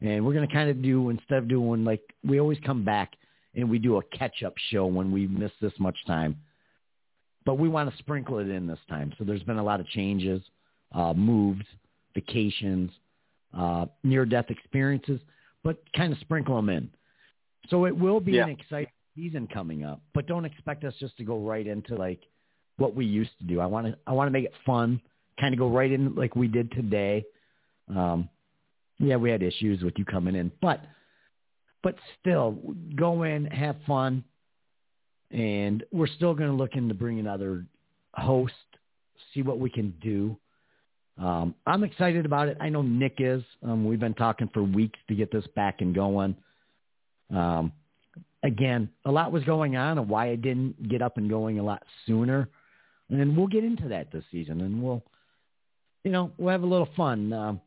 [0.00, 3.12] And we're going to kind of do, instead of doing like, we always come back
[3.54, 6.36] and we do a catch-up show when we miss this much time.
[7.44, 9.12] But we want to sprinkle it in this time.
[9.18, 10.42] So there's been a lot of changes,
[10.92, 11.64] uh, moves,
[12.14, 12.90] vacations,
[13.56, 15.20] uh, near-death experiences,
[15.62, 16.90] but kind of sprinkle them in.
[17.68, 18.44] So it will be Yeah.
[18.44, 22.20] an exciting season coming up, but don't expect us just to go right into like
[22.76, 23.60] what we used to do.
[23.60, 25.00] I want to, I want to make it fun,
[25.38, 27.24] kind of go right in like we did today.
[27.88, 28.28] Um,
[28.98, 30.80] yeah, we had issues with you coming in, but
[31.84, 32.58] but still,
[32.96, 34.24] go in, have fun,
[35.30, 37.64] and we're still going to look into bringing another
[38.14, 38.54] host,
[39.32, 40.36] see what we can do.
[41.18, 42.56] Um, I'm excited about it.
[42.60, 43.42] I know Nick is.
[43.62, 46.34] Um, we've been talking for weeks to get this back and going.
[47.32, 47.72] Um,
[48.42, 51.62] again, a lot was going on and why I didn't get up and going a
[51.62, 52.48] lot sooner.
[53.10, 55.02] And we'll get into that this season and we'll,
[56.02, 57.32] you know, we'll have a little fun.
[57.32, 57.60] Um,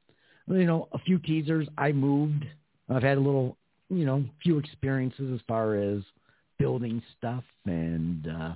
[0.47, 1.68] you know, a few teasers.
[1.78, 2.45] I moved.
[2.89, 3.57] I've had a little,
[3.89, 6.01] you know, few experiences as far as
[6.59, 8.55] building stuff and, uh,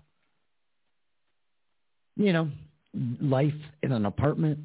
[2.15, 2.49] you know,
[3.21, 3.53] life
[3.84, 4.59] in an apartment.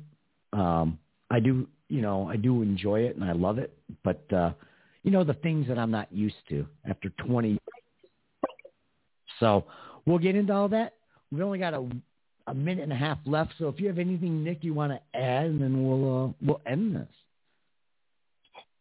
[0.53, 0.99] Um,
[1.31, 4.53] I do, you know, I do enjoy it and I love it, but, uh,
[5.03, 7.59] you know, the things that I'm not used to after 20.
[9.39, 9.65] So
[10.05, 10.95] we'll get into all that.
[11.31, 11.87] We've only got a,
[12.49, 13.53] a minute and a half left.
[13.59, 16.61] So if you have anything, Nick, you want to add, and then we'll, uh, we'll
[16.67, 17.09] end this.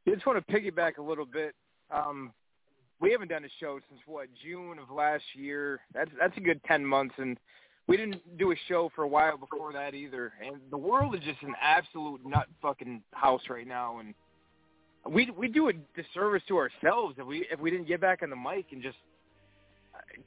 [0.08, 1.54] I just want to piggyback a little bit.
[1.92, 2.32] Um,
[3.00, 5.82] we haven't done a show since what June of last year.
[5.94, 7.38] That's that's a good ten months, and
[7.88, 10.34] we didn't do a show for a while before that either.
[10.44, 14.14] And the world is just an absolute nut fucking house right now, and
[15.10, 18.30] we we do a disservice to ourselves if we if we didn't get back on
[18.30, 18.98] the mic and just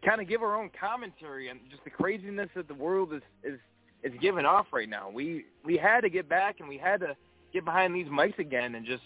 [0.04, 3.58] kind of give our own commentary on just the craziness that the world is is
[4.04, 5.10] is giving off right now.
[5.10, 7.16] We we had to get back and we had to
[7.52, 9.02] get behind these mics again and just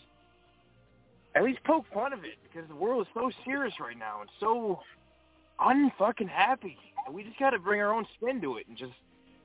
[1.35, 4.30] at least poke fun of it because the world is so serious right now and
[4.41, 4.80] so
[5.61, 6.76] unfucking happy.
[7.07, 8.93] And we just got to bring our own spin to it and just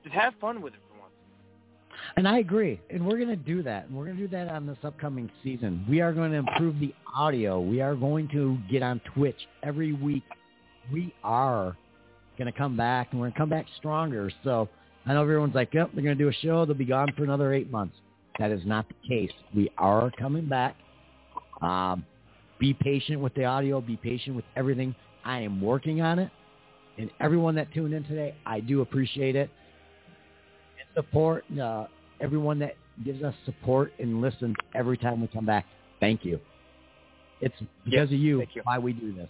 [0.04, 1.14] just have fun with it for once.
[2.16, 2.80] And I agree.
[2.90, 3.88] And we're going to do that.
[3.88, 5.86] And we're going to do that on this upcoming season.
[5.90, 7.60] We are going to improve the audio.
[7.60, 10.24] We are going to get on Twitch every week.
[10.92, 11.76] We are
[12.38, 14.32] going to come back, and we're going to come back stronger.
[14.44, 14.70] So
[15.06, 16.66] I know everyone's like, yep, they're going to do a show.
[16.66, 17.96] They'll be gone for another eight months.
[18.40, 19.32] That is not the case.
[19.56, 20.76] We are coming back.
[21.62, 22.06] Um,
[22.60, 23.82] be patient with the audio.
[23.82, 24.96] Be patient with everything.
[25.24, 26.32] I am working on it.
[26.98, 29.50] And everyone that tuned in today, I do appreciate it.
[30.80, 31.86] And support uh,
[32.22, 35.66] everyone that gives us support and listens every time we come back.
[36.00, 36.40] Thank you.
[37.40, 37.56] It's
[37.86, 38.62] because of you, you.
[38.64, 39.30] why we do this.